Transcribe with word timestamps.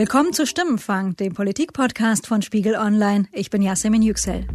Willkommen 0.00 0.32
zu 0.32 0.46
Stimmenfang, 0.46 1.14
dem 1.16 1.34
Politikpodcast 1.34 2.26
von 2.26 2.40
Spiegel 2.40 2.74
Online. 2.74 3.26
Ich 3.32 3.50
bin 3.50 3.60
Yasemin 3.60 4.00
Yüksel. 4.00 4.46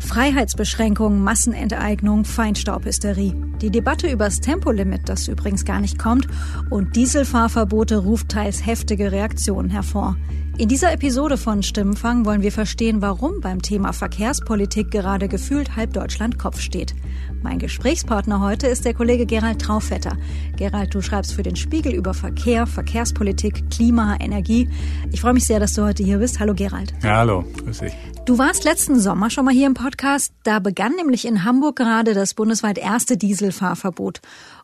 Freiheitsbeschränkungen, 0.00 1.22
Massenenteignung, 1.22 2.24
Feinstaubhysterie. 2.24 3.32
Die 3.60 3.70
Debatte 3.70 4.10
über 4.10 4.24
das 4.24 4.40
Tempolimit, 4.40 5.02
das 5.08 5.28
übrigens 5.28 5.64
gar 5.64 5.78
nicht 5.78 5.96
kommt, 5.96 6.26
und 6.70 6.96
Dieselfahrverbote 6.96 7.98
ruft 7.98 8.30
teils 8.30 8.66
heftige 8.66 9.12
Reaktionen 9.12 9.70
hervor. 9.70 10.16
In 10.60 10.68
dieser 10.68 10.92
Episode 10.92 11.38
von 11.38 11.62
Stimmenfang 11.62 12.26
wollen 12.26 12.42
wir 12.42 12.52
verstehen, 12.52 13.00
warum 13.00 13.40
beim 13.40 13.62
Thema 13.62 13.94
Verkehrspolitik 13.94 14.90
gerade 14.90 15.26
gefühlt 15.26 15.74
halb 15.74 15.94
Deutschland 15.94 16.38
Kopf 16.38 16.60
steht. 16.60 16.94
Mein 17.42 17.58
Gesprächspartner 17.58 18.42
heute 18.42 18.66
ist 18.66 18.84
der 18.84 18.92
Kollege 18.92 19.24
Gerald 19.24 19.62
Traufetter. 19.62 20.18
Gerald, 20.58 20.94
du 20.94 21.00
schreibst 21.00 21.32
für 21.32 21.42
den 21.42 21.56
Spiegel 21.56 21.94
über 21.94 22.12
Verkehr, 22.12 22.66
Verkehrspolitik, 22.66 23.70
Klima, 23.70 24.18
Energie. 24.20 24.68
Ich 25.10 25.22
freue 25.22 25.32
mich 25.32 25.46
sehr, 25.46 25.60
dass 25.60 25.72
du 25.72 25.82
heute 25.82 26.02
hier 26.02 26.18
bist. 26.18 26.40
Hallo 26.40 26.52
Gerald. 26.52 26.92
Ja, 27.02 27.16
hallo, 27.16 27.42
grüß 27.64 27.78
dich. 27.78 27.94
Du 28.26 28.36
warst 28.36 28.64
letzten 28.64 29.00
Sommer 29.00 29.30
schon 29.30 29.46
mal 29.46 29.54
hier 29.54 29.66
im 29.66 29.72
Podcast. 29.72 30.34
Da 30.42 30.58
begann 30.58 30.94
nämlich 30.94 31.26
in 31.26 31.42
Hamburg 31.44 31.76
gerade 31.76 32.12
das 32.12 32.34
bundesweit 32.34 32.76
erste 32.76 33.16
Dieselfahrverbot. 33.16 34.20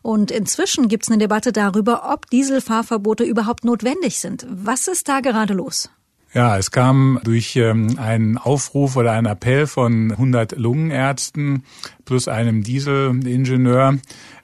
Und 0.07 0.31
inzwischen 0.31 0.87
gibt 0.87 1.03
es 1.03 1.09
eine 1.09 1.17
Debatte 1.17 1.51
darüber, 1.51 2.09
ob 2.13 2.29
Dieselfahrverbote 2.29 3.25
überhaupt 3.25 3.65
notwendig 3.65 4.19
sind. 4.19 4.47
Was 4.49 4.87
ist 4.87 5.09
da 5.09 5.19
gerade 5.19 5.53
los? 5.53 5.89
Ja, 6.33 6.57
es 6.57 6.71
kam 6.71 7.19
durch 7.25 7.57
ähm, 7.57 7.99
einen 7.99 8.37
Aufruf 8.37 8.95
oder 8.95 9.11
einen 9.11 9.27
Appell 9.27 9.67
von 9.67 10.11
100 10.11 10.53
Lungenärzten 10.57 11.65
plus 12.05 12.29
einem 12.29 12.63
Dieselingenieur 12.63 13.97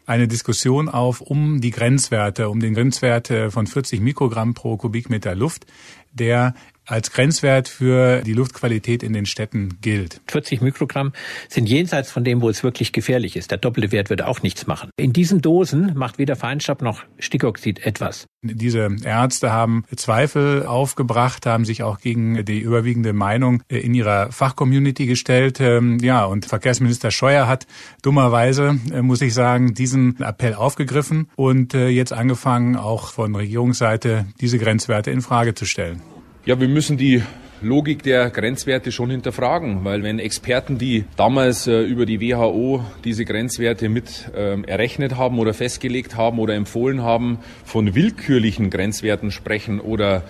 eine 0.06 0.28
Diskussion 0.28 0.90
auf 0.90 1.22
um 1.22 1.62
die 1.62 1.72
Grenzwerte, 1.72 2.50
um 2.50 2.60
den 2.60 2.74
Grenzwert 2.74 3.32
von 3.48 3.66
40 3.66 4.02
Mikrogramm 4.02 4.54
pro 4.56 4.76
Kubikmeter 4.76 5.34
Luft, 5.34 5.66
der 6.12 6.56
als 6.86 7.12
Grenzwert 7.12 7.68
für 7.68 8.22
die 8.22 8.34
Luftqualität 8.34 9.04
in 9.04 9.14
den 9.14 9.26
Städten 9.26 9.78
gilt. 9.82 10.22
40 10.28 10.62
Mikrogramm 10.62 11.14
sind 11.50 11.68
jenseits 11.68 12.12
von 12.12 12.24
dem, 12.24 12.42
wo 12.42 12.50
es 12.50 12.64
wirklich 12.64 12.92
gefährlich 12.92 13.36
ist. 13.36 13.52
Der 13.52 13.58
doppelte 13.58 13.92
Wert 13.92 14.10
würde 14.10 14.28
auch 14.28 14.42
nichts 14.42 14.68
machen. 14.68 14.90
In 14.98 15.14
diesen 15.14 15.42
Dosen 15.42 15.94
macht 15.96 16.18
weder 16.18 16.36
Feinstaub 16.36 16.82
noch 16.82 17.04
Stickoxid 17.20 17.86
etwas. 17.86 18.26
Diese 18.42 18.90
Ärzte 19.04 19.52
haben 19.52 19.86
Zweifel 19.96 20.66
aufgebracht, 20.66 21.46
haben 21.46 21.64
sich 21.64 21.84
auch 21.84 22.00
gegen 22.00 22.44
die 22.44 22.60
überwiegende 22.60 23.14
Meinung 23.14 23.64
in 23.70 23.94
ihrer 23.94 24.32
Fachcommunity 24.32 25.06
gestellt. 25.06 25.62
Ähm, 25.62 26.00
ja, 26.00 26.26
und 26.26 26.46
Verkehrsminister 26.46 27.12
Scheuer 27.12 27.48
hat 27.48 27.68
dummerweise, 28.02 28.80
äh, 28.92 29.02
muss 29.02 29.22
ich 29.22 29.34
sagen, 29.34 29.74
diesen 29.74 30.22
Appell 30.22 30.56
aufgegriffen 30.56 31.30
und 31.36 31.74
äh, 31.74 31.88
jetzt 31.88 32.12
angefangen, 32.12 32.76
auch 32.76 33.12
von 33.12 33.34
Regierungsseite 33.36 34.26
diese 34.42 34.58
Grenzwerte 34.58 35.12
in 35.12 35.22
Frage 35.22 35.54
zu 35.54 35.66
stellen. 35.66 36.02
Ja, 36.46 36.60
wir 36.60 36.68
müssen 36.68 36.98
die 36.98 37.24
Logik 37.62 38.04
der 38.04 38.30
Grenzwerte 38.30 38.92
schon 38.92 39.10
hinterfragen, 39.10 39.86
weil 39.86 40.04
wenn 40.04 40.20
Experten, 40.20 40.78
die 40.78 41.06
damals 41.16 41.68
äh, 41.68 41.84
über 41.84 42.06
die 42.06 42.20
WHO 42.20 42.84
diese 43.06 43.24
Grenzwerte 43.24 43.88
mit 43.88 44.30
äh, 44.36 44.62
errechnet 44.64 45.16
haben 45.16 45.40
oder 45.40 45.54
festgelegt 45.54 46.18
haben 46.18 46.40
oder 46.40 46.56
empfohlen 46.56 47.02
haben, 47.02 47.40
von 47.64 47.96
willkürlichen 47.96 48.70
Grenzwerten 48.70 49.32
sprechen 49.32 49.80
oder 49.80 50.24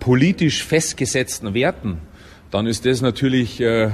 politisch 0.00 0.64
festgesetzten 0.64 1.54
Werten, 1.54 1.98
dann 2.50 2.66
ist 2.66 2.84
das 2.84 3.00
natürlich 3.00 3.60
äh, 3.60 3.90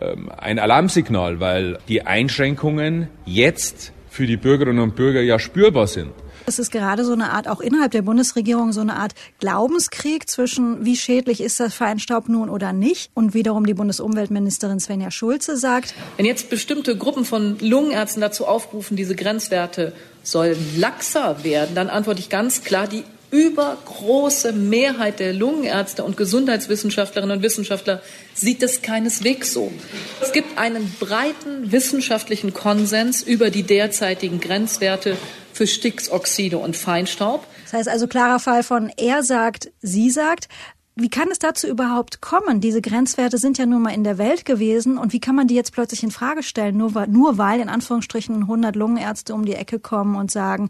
ähm, 0.00 0.30
ein 0.34 0.58
Alarmsignal, 0.58 1.40
weil 1.40 1.78
die 1.88 2.06
Einschränkungen 2.06 3.08
jetzt 3.26 3.92
für 4.08 4.26
die 4.26 4.38
Bürgerinnen 4.38 4.80
und 4.80 4.96
Bürger 4.96 5.20
ja 5.20 5.38
spürbar 5.38 5.88
sind. 5.88 6.12
Es 6.46 6.58
ist 6.58 6.70
gerade 6.70 7.04
so 7.04 7.12
eine 7.12 7.30
Art, 7.30 7.48
auch 7.48 7.60
innerhalb 7.60 7.92
der 7.92 8.02
Bundesregierung, 8.02 8.72
so 8.72 8.80
eine 8.80 8.96
Art 8.96 9.12
Glaubenskrieg 9.38 10.28
zwischen, 10.28 10.84
wie 10.84 10.96
schädlich 10.96 11.40
ist 11.40 11.60
das 11.60 11.74
Feinstaub 11.74 12.28
nun 12.28 12.48
oder 12.48 12.72
nicht. 12.72 13.10
Und 13.14 13.34
wiederum 13.34 13.66
die 13.66 13.74
Bundesumweltministerin 13.74 14.80
Svenja 14.80 15.10
Schulze 15.10 15.56
sagt, 15.56 15.94
wenn 16.16 16.26
jetzt 16.26 16.50
bestimmte 16.50 16.96
Gruppen 16.96 17.24
von 17.24 17.58
Lungenärzten 17.60 18.20
dazu 18.20 18.46
aufrufen, 18.46 18.96
diese 18.96 19.14
Grenzwerte 19.14 19.92
sollen 20.22 20.56
laxer 20.78 21.42
werden, 21.44 21.74
dann 21.74 21.88
antworte 21.88 22.20
ich 22.20 22.28
ganz 22.28 22.62
klar, 22.62 22.86
die 22.86 23.04
übergroße 23.32 24.52
Mehrheit 24.52 25.18
der 25.18 25.32
Lungenärzte 25.32 26.04
und 26.04 26.16
Gesundheitswissenschaftlerinnen 26.16 27.38
und 27.38 27.42
Wissenschaftler 27.42 28.02
sieht 28.34 28.62
es 28.62 28.82
keineswegs 28.82 29.52
so. 29.52 29.72
Es 30.20 30.32
gibt 30.32 30.58
einen 30.58 30.94
breiten 31.00 31.72
wissenschaftlichen 31.72 32.52
Konsens 32.52 33.22
über 33.22 33.50
die 33.50 33.62
derzeitigen 33.62 34.38
Grenzwerte 34.38 35.16
für 35.54 35.66
Stickoxide 35.66 36.58
und 36.58 36.76
Feinstaub. 36.76 37.46
Das 37.64 37.72
heißt 37.72 37.88
also 37.88 38.06
klarer 38.06 38.38
Fall 38.38 38.62
von 38.62 38.92
er 38.96 39.22
sagt, 39.22 39.72
sie 39.80 40.10
sagt. 40.10 40.48
Wie 40.94 41.08
kann 41.08 41.30
es 41.30 41.38
dazu 41.38 41.66
überhaupt 41.66 42.20
kommen? 42.20 42.60
Diese 42.60 42.82
Grenzwerte 42.82 43.38
sind 43.38 43.56
ja 43.56 43.64
nun 43.64 43.80
mal 43.80 43.94
in 43.94 44.04
der 44.04 44.18
Welt 44.18 44.44
gewesen 44.44 44.98
und 44.98 45.14
wie 45.14 45.20
kann 45.20 45.34
man 45.34 45.48
die 45.48 45.54
jetzt 45.54 45.72
plötzlich 45.72 46.02
in 46.02 46.10
Frage 46.10 46.42
stellen, 46.42 46.76
nur, 46.76 47.06
nur 47.06 47.38
weil 47.38 47.60
in 47.60 47.70
Anführungsstrichen 47.70 48.42
100 48.42 48.76
Lungenärzte 48.76 49.32
um 49.32 49.46
die 49.46 49.54
Ecke 49.54 49.78
kommen 49.78 50.16
und 50.16 50.30
sagen, 50.30 50.68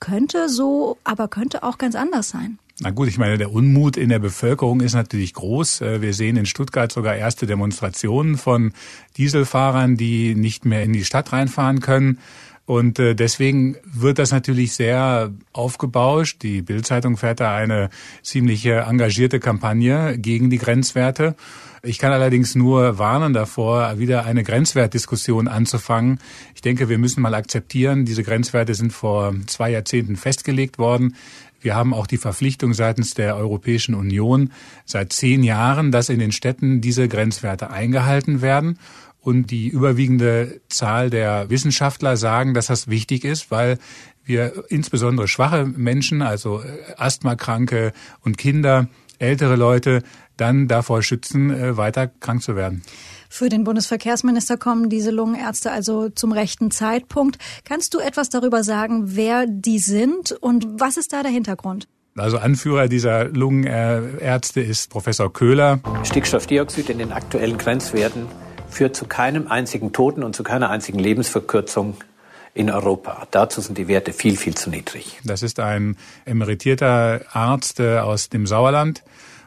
könnte 0.00 0.48
so, 0.48 0.98
aber 1.04 1.28
könnte 1.28 1.62
auch 1.62 1.78
ganz 1.78 1.94
anders 1.94 2.28
sein? 2.28 2.58
Na 2.80 2.90
gut, 2.90 3.08
ich 3.08 3.18
meine, 3.18 3.38
der 3.38 3.52
Unmut 3.52 3.96
in 3.96 4.08
der 4.08 4.20
Bevölkerung 4.20 4.80
ist 4.80 4.94
natürlich 4.94 5.34
groß. 5.34 5.80
Äh, 5.80 6.00
wir 6.00 6.14
sehen 6.14 6.36
in 6.36 6.46
Stuttgart 6.46 6.92
sogar 6.92 7.16
erste 7.16 7.46
Demonstrationen 7.46 8.36
von 8.36 8.72
Dieselfahrern, 9.16 9.96
die 9.96 10.36
nicht 10.36 10.64
mehr 10.64 10.84
in 10.84 10.92
die 10.92 11.04
Stadt 11.04 11.32
reinfahren 11.32 11.80
können. 11.80 12.18
Und 12.68 12.98
äh, 12.98 13.14
deswegen 13.14 13.76
wird 13.90 14.18
das 14.18 14.30
natürlich 14.30 14.74
sehr 14.74 15.32
aufgebauscht. 15.54 16.42
Die 16.42 16.60
Bildzeitung 16.60 17.16
fährt 17.16 17.40
da 17.40 17.56
eine 17.56 17.88
ziemlich 18.22 18.66
engagierte 18.66 19.40
Kampagne 19.40 20.18
gegen 20.18 20.50
die 20.50 20.58
Grenzwerte. 20.58 21.34
Ich 21.82 21.98
kann 21.98 22.12
allerdings 22.12 22.54
nur 22.54 22.98
warnen 22.98 23.32
davor, 23.32 23.98
wieder 23.98 24.26
eine 24.26 24.44
Grenzwertdiskussion 24.44 25.48
anzufangen. 25.48 26.20
Ich 26.54 26.60
denke, 26.60 26.90
wir 26.90 26.98
müssen 26.98 27.22
mal 27.22 27.32
akzeptieren, 27.32 28.04
diese 28.04 28.22
Grenzwerte 28.22 28.74
sind 28.74 28.92
vor 28.92 29.34
zwei 29.46 29.70
Jahrzehnten 29.70 30.16
festgelegt 30.16 30.76
worden. 30.76 31.16
Wir 31.62 31.74
haben 31.74 31.94
auch 31.94 32.06
die 32.06 32.18
Verpflichtung 32.18 32.74
seitens 32.74 33.14
der 33.14 33.36
Europäischen 33.36 33.94
Union 33.94 34.52
seit 34.84 35.14
zehn 35.14 35.42
Jahren, 35.42 35.90
dass 35.90 36.10
in 36.10 36.18
den 36.18 36.32
Städten 36.32 36.82
diese 36.82 37.08
Grenzwerte 37.08 37.70
eingehalten 37.70 38.42
werden. 38.42 38.78
Und 39.28 39.50
die 39.50 39.68
überwiegende 39.68 40.62
Zahl 40.70 41.10
der 41.10 41.50
Wissenschaftler 41.50 42.16
sagen, 42.16 42.54
dass 42.54 42.68
das 42.68 42.88
wichtig 42.88 43.24
ist, 43.24 43.50
weil 43.50 43.76
wir 44.24 44.64
insbesondere 44.70 45.28
schwache 45.28 45.66
Menschen, 45.66 46.22
also 46.22 46.62
äh, 46.62 46.94
Asthmakranke 46.96 47.92
und 48.22 48.38
Kinder, 48.38 48.88
ältere 49.18 49.56
Leute, 49.56 50.02
dann 50.38 50.66
davor 50.66 51.02
schützen, 51.02 51.50
äh, 51.50 51.76
weiter 51.76 52.06
krank 52.06 52.42
zu 52.42 52.56
werden. 52.56 52.82
Für 53.28 53.50
den 53.50 53.64
Bundesverkehrsminister 53.64 54.56
kommen 54.56 54.88
diese 54.88 55.10
Lungenärzte 55.10 55.72
also 55.72 56.08
zum 56.08 56.32
rechten 56.32 56.70
Zeitpunkt. 56.70 57.36
Kannst 57.66 57.92
du 57.92 57.98
etwas 57.98 58.30
darüber 58.30 58.64
sagen, 58.64 59.14
wer 59.14 59.44
die 59.46 59.78
sind 59.78 60.32
und 60.32 60.80
was 60.80 60.96
ist 60.96 61.12
da 61.12 61.22
der 61.22 61.32
Hintergrund? 61.32 61.86
Also 62.16 62.38
Anführer 62.38 62.88
dieser 62.88 63.26
Lungenärzte 63.26 64.62
ist 64.62 64.88
Professor 64.88 65.30
Köhler. 65.30 65.80
Stickstoffdioxid 66.04 66.88
in 66.88 66.96
den 66.96 67.12
aktuellen 67.12 67.58
Grenzwerten 67.58 68.24
führt 68.78 68.94
zu 68.94 69.06
keinem 69.06 69.48
einzigen 69.48 69.92
Toten 69.92 70.22
und 70.22 70.36
zu 70.36 70.44
keiner 70.44 70.70
einzigen 70.70 71.00
Lebensverkürzung 71.00 71.96
in 72.54 72.70
Europa. 72.70 73.26
Dazu 73.32 73.60
sind 73.60 73.76
die 73.76 73.88
Werte 73.88 74.12
viel, 74.12 74.36
viel 74.36 74.54
zu 74.54 74.70
niedrig. 74.70 75.18
Das 75.24 75.42
ist 75.42 75.58
ein 75.58 75.96
emeritierter 76.26 77.22
Arzt 77.32 77.80
äh, 77.80 77.98
aus 77.98 78.28
dem 78.28 78.46
Sauerland. 78.46 79.02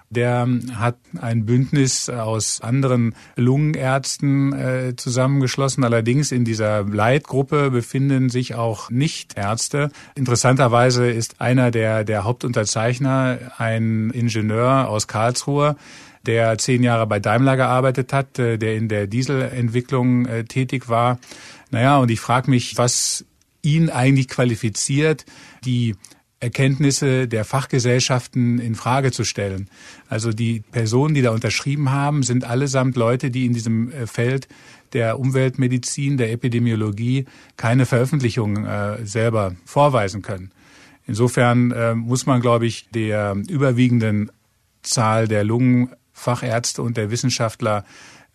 Der 0.09 0.45
hat 0.75 0.97
ein 1.21 1.45
Bündnis 1.45 2.09
aus 2.09 2.59
anderen 2.59 3.15
Lungenärzten 3.37 4.51
äh, 4.51 4.95
zusammengeschlossen. 4.97 5.85
Allerdings 5.85 6.33
in 6.33 6.43
dieser 6.43 6.83
Leitgruppe 6.83 7.71
befinden 7.71 8.29
sich 8.29 8.55
auch 8.55 8.89
Nichtärzte. 8.89 9.91
Interessanterweise 10.15 11.09
ist 11.09 11.39
einer 11.39 11.71
der, 11.71 12.03
der 12.03 12.25
Hauptunterzeichner 12.25 13.39
ein 13.57 14.09
Ingenieur 14.09 14.89
aus 14.89 15.07
Karlsruhe, 15.07 15.77
der 16.25 16.57
zehn 16.57 16.83
Jahre 16.83 17.07
bei 17.07 17.19
Daimler 17.19 17.57
gearbeitet 17.57 18.13
hat, 18.13 18.39
äh, 18.39 18.57
der 18.57 18.75
in 18.75 18.87
der 18.87 19.07
Dieselentwicklung 19.07 20.25
äh, 20.25 20.43
tätig 20.43 20.89
war. 20.89 21.19
Naja, 21.71 21.97
und 21.97 22.11
ich 22.11 22.19
frage 22.19 22.49
mich, 22.49 22.77
was 22.77 23.25
ihn 23.61 23.89
eigentlich 23.89 24.27
qualifiziert, 24.27 25.25
die 25.63 25.95
Erkenntnisse 26.41 27.27
der 27.27 27.45
Fachgesellschaften 27.45 28.57
in 28.57 28.73
Frage 28.73 29.11
zu 29.11 29.23
stellen. 29.23 29.69
Also 30.09 30.33
die 30.33 30.61
Personen, 30.71 31.13
die 31.13 31.21
da 31.21 31.29
unterschrieben 31.29 31.91
haben, 31.91 32.23
sind 32.23 32.43
allesamt 32.43 32.95
Leute, 32.95 33.29
die 33.29 33.45
in 33.45 33.53
diesem 33.53 33.91
äh, 33.91 34.07
Feld 34.07 34.47
der 34.93 35.19
Umweltmedizin, 35.19 36.17
der 36.17 36.31
Epidemiologie 36.31 37.25
keine 37.57 37.85
Veröffentlichung 37.85 38.65
äh, 38.65 39.05
selber 39.05 39.55
vorweisen 39.65 40.21
können. 40.21 40.51
Insofern 41.05 41.71
äh, 41.71 41.95
muss 41.95 42.25
man, 42.25 42.41
glaube 42.41 42.65
ich, 42.65 42.89
der 42.89 43.35
überwiegenden 43.47 44.31
Zahl 44.81 45.27
der 45.27 45.43
Lungen 45.43 45.91
Fachärzte 46.21 46.81
und 46.81 46.97
der 46.97 47.11
Wissenschaftler 47.11 47.83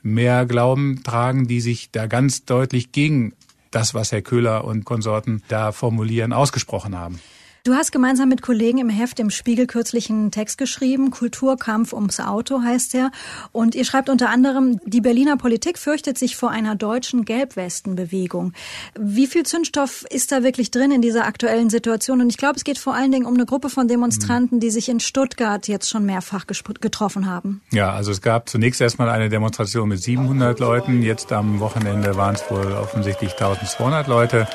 mehr 0.02 0.46
Glauben 0.46 1.02
tragen, 1.02 1.46
die 1.46 1.60
sich 1.60 1.90
da 1.90 2.06
ganz 2.06 2.44
deutlich 2.44 2.92
gegen 2.92 3.32
das, 3.70 3.94
was 3.94 4.12
Herr 4.12 4.22
Köhler 4.22 4.64
und 4.64 4.84
Konsorten 4.84 5.42
da 5.48 5.72
formulieren, 5.72 6.32
ausgesprochen 6.32 6.96
haben. 6.96 7.20
Du 7.66 7.74
hast 7.74 7.90
gemeinsam 7.90 8.28
mit 8.28 8.42
Kollegen 8.42 8.78
im 8.78 8.88
Heft 8.88 9.18
im 9.18 9.28
Spiegel 9.28 9.66
kürzlichen 9.66 10.30
Text 10.30 10.56
geschrieben. 10.56 11.10
Kulturkampf 11.10 11.92
ums 11.92 12.20
Auto 12.20 12.62
heißt 12.62 12.94
er. 12.94 13.10
Und 13.50 13.74
ihr 13.74 13.84
schreibt 13.84 14.08
unter 14.08 14.28
anderem, 14.28 14.78
die 14.84 15.00
Berliner 15.00 15.36
Politik 15.36 15.76
fürchtet 15.76 16.16
sich 16.16 16.36
vor 16.36 16.50
einer 16.52 16.76
deutschen 16.76 17.24
Gelbwestenbewegung. 17.24 18.52
Wie 18.96 19.26
viel 19.26 19.42
Zündstoff 19.42 20.04
ist 20.10 20.30
da 20.30 20.44
wirklich 20.44 20.70
drin 20.70 20.92
in 20.92 21.02
dieser 21.02 21.26
aktuellen 21.26 21.68
Situation? 21.68 22.20
Und 22.20 22.30
ich 22.30 22.36
glaube, 22.36 22.54
es 22.54 22.62
geht 22.62 22.78
vor 22.78 22.94
allen 22.94 23.10
Dingen 23.10 23.26
um 23.26 23.34
eine 23.34 23.46
Gruppe 23.46 23.68
von 23.68 23.88
Demonstranten, 23.88 24.60
die 24.60 24.70
sich 24.70 24.88
in 24.88 25.00
Stuttgart 25.00 25.66
jetzt 25.66 25.90
schon 25.90 26.06
mehrfach 26.06 26.46
getroffen 26.46 27.26
haben. 27.26 27.62
Ja, 27.72 27.90
also 27.90 28.12
es 28.12 28.22
gab 28.22 28.48
zunächst 28.48 28.80
erstmal 28.80 29.08
eine 29.08 29.28
Demonstration 29.28 29.88
mit 29.88 30.00
700 30.00 30.60
Leuten. 30.60 31.02
Jetzt 31.02 31.32
am 31.32 31.58
Wochenende 31.58 32.16
waren 32.16 32.36
es 32.36 32.48
wohl 32.48 32.70
offensichtlich 32.74 33.32
1200 33.32 34.06
Leute. 34.06 34.46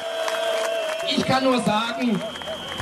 Ich 1.14 1.26
kann 1.26 1.44
nur 1.44 1.60
sagen, 1.62 2.22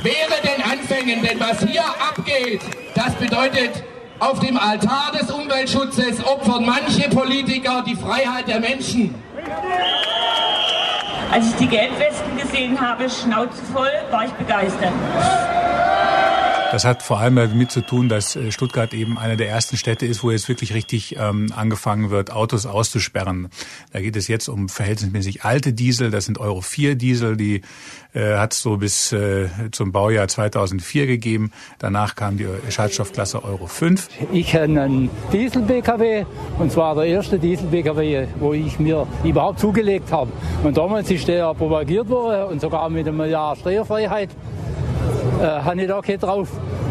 wäre 0.02 0.40
den 0.42 0.62
Anfängen, 0.62 1.22
denn 1.22 1.40
was 1.40 1.60
hier 1.60 1.84
abgeht, 1.84 2.60
das 2.94 3.14
bedeutet, 3.14 3.84
auf 4.18 4.38
dem 4.40 4.58
Altar 4.58 5.12
des 5.18 5.30
Umweltschutzes 5.30 6.24
opfern 6.24 6.64
manche 6.66 7.08
Politiker 7.08 7.82
die 7.86 7.96
Freiheit 7.96 8.48
der 8.48 8.60
Menschen. 8.60 9.14
Als 11.32 11.46
ich 11.46 11.56
die 11.56 11.68
Gelbwesten 11.68 12.36
gesehen 12.36 12.80
habe, 12.80 13.08
Schnauze 13.08 13.62
voll, 13.72 13.90
war 14.10 14.24
ich 14.26 14.32
begeistert. 14.32 14.92
Das 16.72 16.84
hat 16.84 17.02
vor 17.02 17.18
allem 17.18 17.34
damit 17.34 17.72
zu 17.72 17.80
tun, 17.80 18.08
dass 18.08 18.36
äh, 18.36 18.52
Stuttgart 18.52 18.94
eben 18.94 19.18
eine 19.18 19.36
der 19.36 19.48
ersten 19.48 19.76
Städte 19.76 20.06
ist, 20.06 20.22
wo 20.22 20.30
jetzt 20.30 20.48
wirklich 20.48 20.72
richtig 20.72 21.16
ähm, 21.18 21.52
angefangen 21.54 22.10
wird, 22.10 22.30
Autos 22.30 22.64
auszusperren. 22.64 23.48
Da 23.92 24.00
geht 24.00 24.14
es 24.14 24.28
jetzt 24.28 24.48
um 24.48 24.68
verhältnismäßig 24.68 25.44
alte 25.44 25.72
Diesel. 25.72 26.10
Das 26.10 26.26
sind 26.26 26.38
Euro 26.38 26.60
4 26.60 26.94
Diesel, 26.94 27.36
die 27.36 27.62
äh, 28.12 28.36
hat 28.36 28.52
es 28.52 28.62
so 28.62 28.76
bis 28.76 29.10
äh, 29.12 29.48
zum 29.72 29.90
Baujahr 29.90 30.28
2004 30.28 31.06
gegeben. 31.08 31.50
Danach 31.80 32.14
kam 32.14 32.36
die 32.36 32.46
Schadstoffklasse 32.68 33.42
Euro 33.42 33.66
5. 33.66 34.08
Ich 34.32 34.48
kenne 34.48 34.82
einen 34.82 35.10
Diesel-BKW 35.32 36.24
und 36.58 36.70
zwar 36.70 36.94
der 36.94 37.06
erste 37.06 37.38
Diesel-BKW, 37.38 38.28
wo 38.38 38.52
ich 38.52 38.78
mir 38.78 39.08
überhaupt 39.24 39.58
zugelegt 39.58 40.12
habe. 40.12 40.30
Und 40.62 40.76
damals 40.76 41.10
ist 41.10 41.26
der 41.26 41.52
propagiert 41.54 42.08
worden 42.08 42.44
und 42.44 42.60
sogar 42.60 42.88
mit 42.90 43.08
einem 43.08 43.28
Jahr 43.28 43.56
Steuerfreiheit 43.56 44.30
äh, 45.40 45.62
habe 45.62 45.80
ich 45.80 45.88
da 45.88 46.00
kein 46.00 46.18
drauf. 46.18 46.48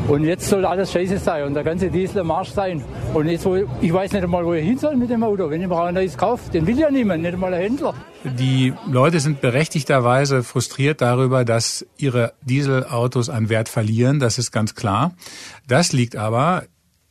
Und 0.07 0.23
jetzt 0.23 0.49
soll 0.49 0.65
alles 0.65 0.91
scheiße 0.91 1.19
sein 1.19 1.43
und 1.43 1.53
der 1.53 1.63
ganze 1.63 1.89
Diesel 1.91 2.29
Arsch 2.31 2.49
sein. 2.49 2.83
Und 3.13 3.27
jetzt, 3.27 3.45
wo, 3.45 3.55
ich 3.55 3.93
weiß 3.93 4.11
nicht 4.11 4.23
einmal, 4.23 4.43
wo 4.43 4.53
ich 4.53 4.65
hin 4.65 4.77
soll 4.77 4.95
mit 4.95 5.11
dem 5.11 5.23
Auto. 5.23 5.49
Wenn 5.49 5.61
ich 5.61 5.67
mir 5.67 5.79
ein 5.83 5.93
neues 5.93 6.17
kaufe, 6.17 6.49
den 6.51 6.65
will 6.65 6.79
ja 6.79 6.89
niemand, 6.89 7.21
nicht 7.21 7.33
einmal 7.33 7.53
ein 7.53 7.61
Händler. 7.61 7.93
Die 8.23 8.73
Leute 8.87 9.19
sind 9.19 9.39
berechtigterweise 9.39 10.41
frustriert 10.41 11.01
darüber, 11.01 11.45
dass 11.45 11.85
ihre 11.97 12.33
Dieselautos 12.41 13.29
an 13.29 13.49
Wert 13.49 13.69
verlieren. 13.69 14.19
Das 14.19 14.39
ist 14.39 14.51
ganz 14.51 14.73
klar. 14.73 15.13
Das 15.67 15.93
liegt 15.93 16.15
aber 16.15 16.63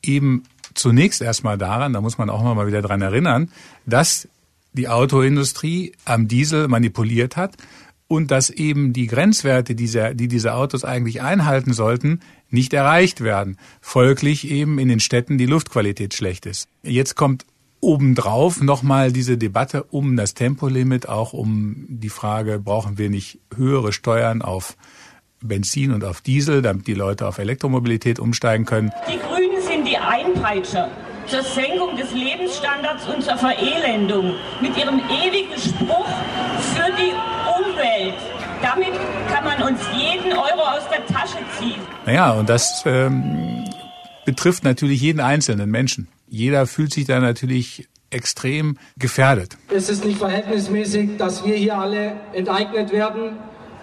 eben 0.02 0.42
zunächst 0.74 1.22
erstmal 1.22 1.56
daran, 1.56 1.92
da 1.92 2.00
muss 2.00 2.18
man 2.18 2.30
auch 2.30 2.42
mal 2.42 2.66
wieder 2.66 2.82
dran 2.82 3.00
erinnern, 3.00 3.50
dass 3.86 4.28
die 4.72 4.88
Autoindustrie 4.88 5.92
am 6.04 6.28
Diesel 6.28 6.68
manipuliert 6.68 7.36
hat 7.36 7.56
und 8.08 8.30
dass 8.30 8.50
eben 8.50 8.92
die 8.92 9.06
Grenzwerte, 9.06 9.74
dieser, 9.74 10.14
die 10.14 10.28
diese 10.28 10.54
Autos 10.54 10.82
eigentlich 10.82 11.22
einhalten 11.22 11.72
sollten, 11.72 12.20
nicht 12.50 12.72
erreicht 12.72 13.20
werden. 13.20 13.58
Folglich 13.80 14.50
eben 14.50 14.78
in 14.78 14.88
den 14.88 15.00
Städten 15.00 15.38
die 15.38 15.46
Luftqualität 15.46 16.14
schlecht 16.14 16.46
ist. 16.46 16.68
Jetzt 16.82 17.14
kommt 17.14 17.44
obendrauf 17.80 18.60
nochmal 18.60 19.12
diese 19.12 19.36
Debatte 19.36 19.84
um 19.84 20.16
das 20.16 20.34
Tempolimit, 20.34 21.08
auch 21.08 21.32
um 21.32 21.86
die 21.88 22.08
Frage, 22.08 22.58
brauchen 22.58 22.98
wir 22.98 23.10
nicht 23.10 23.38
höhere 23.54 23.92
Steuern 23.92 24.42
auf 24.42 24.76
Benzin 25.40 25.92
und 25.92 26.02
auf 26.02 26.20
Diesel, 26.20 26.62
damit 26.62 26.86
die 26.88 26.94
Leute 26.94 27.28
auf 27.28 27.38
Elektromobilität 27.38 28.18
umsteigen 28.18 28.64
können. 28.64 28.90
Die 29.06 29.18
Grünen 29.18 29.62
sind 29.62 29.86
die 29.86 29.96
Einpeitscher 29.96 30.90
zur 31.26 31.42
Senkung 31.42 31.96
des 31.96 32.10
Lebensstandards 32.12 33.06
und 33.06 33.22
zur 33.22 33.36
Verelendung 33.36 34.34
mit 34.60 34.76
ihrem 34.76 34.98
ewigen 34.98 35.56
Spruch. 35.60 36.08
Damit 38.78 39.00
kann 39.32 39.44
man 39.44 39.62
uns 39.70 39.80
jeden 39.92 40.32
Euro 40.32 40.60
aus 40.60 40.88
der 40.88 41.04
Tasche 41.06 41.38
ziehen. 41.58 41.80
Naja, 42.06 42.32
und 42.32 42.48
das 42.48 42.84
ähm, 42.86 43.64
betrifft 44.24 44.62
natürlich 44.62 45.00
jeden 45.00 45.20
einzelnen 45.20 45.70
Menschen. 45.70 46.08
Jeder 46.28 46.66
fühlt 46.66 46.92
sich 46.92 47.06
da 47.06 47.18
natürlich 47.18 47.88
extrem 48.10 48.78
gefährdet. 48.96 49.56
Es 49.74 49.88
ist 49.88 50.04
nicht 50.04 50.18
verhältnismäßig, 50.18 51.16
dass 51.18 51.44
wir 51.44 51.56
hier 51.56 51.76
alle 51.76 52.12
enteignet 52.32 52.92
werden. 52.92 53.38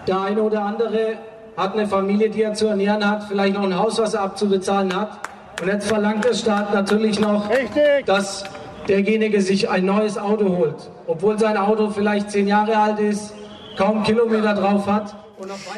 Der 0.06 0.20
eine 0.20 0.42
oder 0.42 0.62
andere 0.62 1.18
hat 1.56 1.74
eine 1.74 1.86
Familie, 1.86 2.30
die 2.30 2.42
er 2.42 2.54
zu 2.54 2.66
ernähren 2.66 3.08
hat, 3.08 3.24
vielleicht 3.28 3.54
noch 3.54 3.64
ein 3.64 3.76
Haus, 3.76 3.98
was 3.98 4.14
er 4.14 4.22
abzubezahlen 4.22 4.94
hat. 4.94 5.28
Und 5.60 5.68
jetzt 5.68 5.88
verlangt 5.88 6.24
der 6.24 6.34
Staat 6.34 6.72
natürlich 6.72 7.20
noch, 7.20 7.50
Richtig. 7.50 8.06
dass 8.06 8.44
derjenige 8.88 9.40
sich 9.42 9.68
ein 9.68 9.84
neues 9.84 10.16
Auto 10.16 10.56
holt, 10.56 10.90
obwohl 11.06 11.38
sein 11.38 11.56
Auto 11.56 11.90
vielleicht 11.90 12.30
zehn 12.30 12.46
Jahre 12.46 12.78
alt 12.78 12.98
ist, 12.98 13.34
kaum 13.76 14.02
Kilometer 14.02 14.54
drauf 14.54 14.86
hat. 14.86 15.16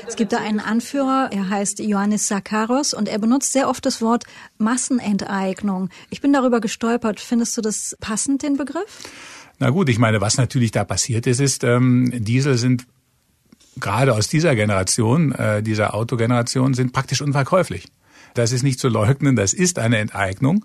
Es 0.06 0.16
gibt 0.16 0.32
da 0.32 0.38
einen 0.38 0.60
Anführer, 0.60 1.30
er 1.32 1.50
heißt 1.50 1.80
Ioannis 1.80 2.28
Sakaros 2.28 2.94
und 2.94 3.08
er 3.08 3.18
benutzt 3.18 3.52
sehr 3.52 3.68
oft 3.68 3.84
das 3.84 4.00
Wort 4.00 4.24
Massenenteignung. 4.58 5.90
Ich 6.10 6.20
bin 6.20 6.32
darüber 6.32 6.60
gestolpert. 6.60 7.18
Findest 7.18 7.56
du 7.56 7.60
das 7.60 7.96
passend, 8.00 8.42
den 8.42 8.56
Begriff? 8.56 9.02
Na 9.58 9.70
gut, 9.70 9.88
ich 9.88 9.98
meine, 9.98 10.20
was 10.20 10.36
natürlich 10.36 10.70
da 10.70 10.84
passiert 10.84 11.26
ist, 11.26 11.40
ist, 11.40 11.64
ähm, 11.64 12.12
Diesel 12.14 12.56
sind 12.56 12.86
gerade 13.80 14.14
aus 14.14 14.28
dieser 14.28 14.54
Generation, 14.54 15.32
äh, 15.32 15.62
dieser 15.62 15.94
Autogeneration, 15.94 16.74
sind 16.74 16.92
praktisch 16.92 17.20
unverkäuflich. 17.20 17.86
Das 18.34 18.52
ist 18.52 18.62
nicht 18.62 18.78
zu 18.78 18.88
leugnen, 18.88 19.36
das 19.36 19.52
ist 19.52 19.78
eine 19.78 19.98
Enteignung. 19.98 20.64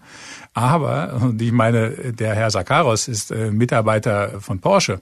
Aber, 0.54 1.20
und 1.22 1.42
ich 1.42 1.52
meine, 1.52 1.92
der 2.14 2.36
Herr 2.36 2.52
Sakaros 2.52 3.08
ist 3.08 3.32
äh, 3.32 3.52
Mitarbeiter 3.52 4.40
von 4.42 4.60
Porsche. 4.60 5.00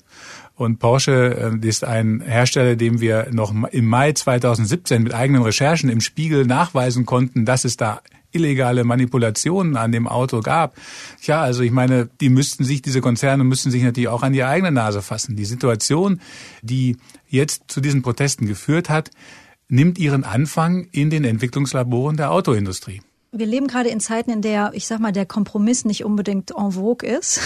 Und 0.55 0.79
Porsche 0.79 1.59
äh, 1.63 1.67
ist 1.67 1.83
ein 1.83 2.21
Hersteller, 2.21 2.75
dem 2.75 3.01
wir 3.01 3.27
noch 3.31 3.53
im 3.71 3.85
Mai 3.85 4.13
2017 4.13 5.03
mit 5.03 5.13
eigenen 5.13 5.41
Recherchen 5.41 5.89
im 5.89 6.01
Spiegel 6.01 6.45
nachweisen 6.45 7.05
konnten, 7.05 7.45
dass 7.45 7.65
es 7.65 7.77
da 7.77 8.01
illegale 8.31 8.83
Manipulationen 8.83 9.75
an 9.75 9.91
dem 9.91 10.07
Auto 10.07 10.41
gab. 10.41 10.75
Ja, 11.23 11.41
also 11.41 11.63
ich 11.63 11.71
meine, 11.71 12.09
die 12.21 12.29
müssten 12.29 12.63
sich, 12.63 12.81
diese 12.81 13.01
Konzerne 13.01 13.43
müssten 13.43 13.71
sich 13.71 13.83
natürlich 13.83 14.07
auch 14.07 14.23
an 14.23 14.33
die 14.33 14.43
eigene 14.43 14.71
Nase 14.71 15.01
fassen. 15.01 15.35
Die 15.35 15.45
Situation, 15.45 16.21
die 16.61 16.97
jetzt 17.27 17.63
zu 17.67 17.81
diesen 17.81 18.01
Protesten 18.01 18.45
geführt 18.45 18.89
hat, 18.89 19.11
nimmt 19.71 19.97
ihren 19.97 20.23
Anfang 20.23 20.87
in 20.91 21.09
den 21.09 21.23
Entwicklungslaboren 21.23 22.17
der 22.17 22.31
Autoindustrie. 22.31 23.01
Wir 23.31 23.45
leben 23.45 23.67
gerade 23.67 23.87
in 23.87 24.01
Zeiten, 24.01 24.29
in 24.29 24.41
der, 24.41 24.71
ich 24.73 24.85
sag 24.85 24.99
mal, 24.99 25.13
der 25.13 25.25
Kompromiss 25.25 25.85
nicht 25.85 26.03
unbedingt 26.03 26.51
en 26.51 26.73
vogue 26.73 27.07
ist 27.07 27.39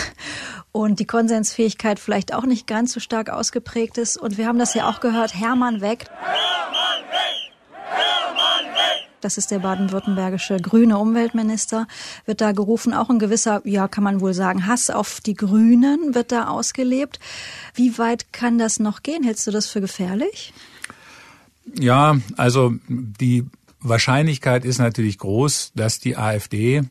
und 0.71 0.99
die 0.99 1.05
Konsensfähigkeit 1.05 1.99
vielleicht 1.99 2.33
auch 2.33 2.45
nicht 2.45 2.65
ganz 2.65 2.93
so 2.93 2.99
stark 2.99 3.29
ausgeprägt 3.29 3.99
ist. 3.99 4.17
Und 4.17 4.39
wir 4.39 4.47
haben 4.47 4.57
das 4.57 4.73
ja 4.73 4.89
auch 4.89 4.99
gehört, 4.99 5.35
Hermann 5.35 5.81
weg. 5.81 6.07
Hermann 6.09 7.03
weg! 7.11 7.53
Hermann 7.83 8.73
weg! 8.73 9.09
Das 9.21 9.37
ist 9.37 9.51
der 9.51 9.59
baden-württembergische 9.59 10.57
grüne 10.57 10.97
Umweltminister, 10.97 11.85
wird 12.25 12.41
da 12.41 12.51
gerufen. 12.51 12.95
Auch 12.95 13.11
ein 13.11 13.19
gewisser, 13.19 13.61
ja, 13.65 13.87
kann 13.87 14.03
man 14.03 14.21
wohl 14.21 14.33
sagen, 14.33 14.65
Hass 14.65 14.89
auf 14.89 15.21
die 15.21 15.35
Grünen 15.35 16.15
wird 16.15 16.31
da 16.31 16.47
ausgelebt. 16.47 17.19
Wie 17.75 17.99
weit 17.99 18.33
kann 18.33 18.57
das 18.57 18.79
noch 18.79 19.03
gehen? 19.03 19.23
Hältst 19.23 19.45
du 19.45 19.51
das 19.51 19.67
für 19.67 19.81
gefährlich? 19.81 20.51
Ja, 21.73 22.17
also 22.37 22.73
die 22.87 23.45
Wahrscheinlichkeit 23.79 24.65
ist 24.65 24.79
natürlich 24.79 25.17
groß, 25.17 25.73
dass 25.75 25.99
die 25.99 26.17
AfD 26.17 26.83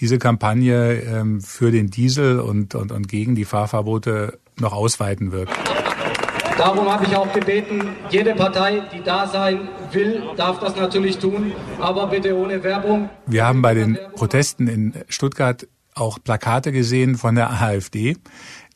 diese 0.00 0.18
Kampagne 0.18 1.00
ähm, 1.02 1.40
für 1.40 1.70
den 1.70 1.88
Diesel 1.90 2.40
und, 2.40 2.74
und, 2.74 2.92
und 2.92 3.08
gegen 3.08 3.34
die 3.34 3.44
Fahrverbote 3.44 4.38
noch 4.60 4.72
ausweiten 4.72 5.32
wird. 5.32 5.48
Darum 6.56 6.90
habe 6.90 7.04
ich 7.04 7.14
auch 7.14 7.32
gebeten, 7.32 7.90
jede 8.10 8.34
Partei, 8.34 8.82
die 8.92 9.00
da 9.02 9.28
sein 9.28 9.68
will, 9.92 10.22
darf 10.36 10.58
das 10.58 10.74
natürlich 10.74 11.18
tun, 11.18 11.52
aber 11.80 12.08
bitte 12.08 12.36
ohne 12.36 12.62
Werbung. 12.64 13.08
Wir 13.26 13.46
haben 13.46 13.62
bei 13.62 13.74
den 13.74 13.96
Protesten 14.14 14.66
in 14.66 14.94
Stuttgart 15.08 15.68
auch 16.00 16.18
Plakate 16.22 16.72
gesehen 16.72 17.16
von 17.16 17.34
der 17.34 17.50
AfD, 17.50 18.16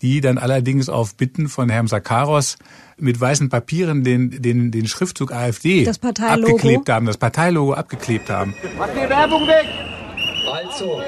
die 0.01 0.21
dann 0.21 0.39
allerdings 0.39 0.89
auf 0.89 1.17
Bitten 1.17 1.49
von 1.49 1.69
Herrn 1.69 1.87
Sakaros 1.87 2.57
mit 2.99 3.21
weißen 3.21 3.49
Papieren 3.49 4.05
den, 4.05 4.43
den, 4.43 4.71
den 4.71 4.87
Schriftzug 4.87 5.33
AfD 5.33 5.89
abgeklebt 5.89 6.89
haben, 6.89 7.07
das 7.07 7.17
Parteilogo 7.17 7.75
abgeklebt 7.75 8.31
haben. 8.31 8.55
Mach 8.79 8.89
die 8.89 9.09
Werbung 9.09 9.47
weg! 9.47 9.67
Also. 10.53 11.01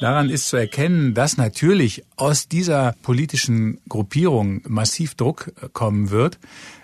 Daran 0.00 0.30
ist 0.30 0.48
zu 0.48 0.56
erkennen, 0.56 1.12
dass 1.12 1.36
natürlich 1.36 2.04
aus 2.16 2.48
dieser 2.48 2.94
politischen 3.02 3.80
Gruppierung 3.88 4.62
massiv 4.66 5.14
Druck 5.14 5.52
kommen 5.72 6.10
wird. 6.10 6.38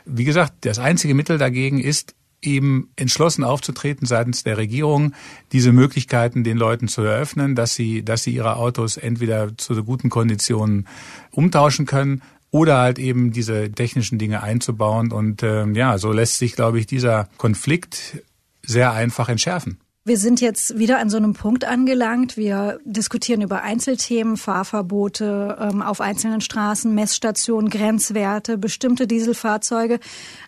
Wie 0.04 0.24
gesagt, 0.24 0.52
das 0.66 0.78
einzige 0.78 1.14
Mittel 1.14 1.38
dagegen 1.38 1.80
ist, 1.80 2.14
eben 2.42 2.90
entschlossen 2.96 3.44
aufzutreten 3.44 4.06
seitens 4.06 4.44
der 4.44 4.56
Regierung, 4.56 5.14
diese 5.52 5.72
Möglichkeiten 5.72 6.44
den 6.44 6.56
Leuten 6.56 6.88
zu 6.88 7.02
eröffnen, 7.02 7.54
dass 7.54 7.74
sie, 7.74 8.04
dass 8.04 8.22
sie 8.22 8.34
ihre 8.34 8.56
Autos 8.56 8.96
entweder 8.96 9.56
zu 9.56 9.82
guten 9.84 10.10
Konditionen 10.10 10.86
umtauschen 11.30 11.86
können 11.86 12.22
oder 12.50 12.78
halt 12.78 12.98
eben 12.98 13.32
diese 13.32 13.70
technischen 13.72 14.18
Dinge 14.18 14.42
einzubauen. 14.42 15.12
Und 15.12 15.42
ähm, 15.42 15.74
ja, 15.74 15.98
so 15.98 16.12
lässt 16.12 16.38
sich, 16.38 16.54
glaube 16.54 16.78
ich, 16.78 16.86
dieser 16.86 17.28
Konflikt 17.36 18.22
sehr 18.62 18.92
einfach 18.92 19.28
entschärfen. 19.28 19.78
Wir 20.06 20.18
sind 20.18 20.40
jetzt 20.40 20.78
wieder 20.78 21.00
an 21.00 21.10
so 21.10 21.16
einem 21.16 21.32
Punkt 21.32 21.64
angelangt. 21.64 22.36
Wir 22.36 22.78
diskutieren 22.84 23.42
über 23.42 23.64
Einzelthemen, 23.64 24.36
Fahrverbote 24.36 25.58
ähm, 25.60 25.82
auf 25.82 26.00
einzelnen 26.00 26.40
Straßen, 26.40 26.94
Messstationen, 26.94 27.68
Grenzwerte, 27.70 28.56
bestimmte 28.56 29.08
Dieselfahrzeuge. 29.08 29.98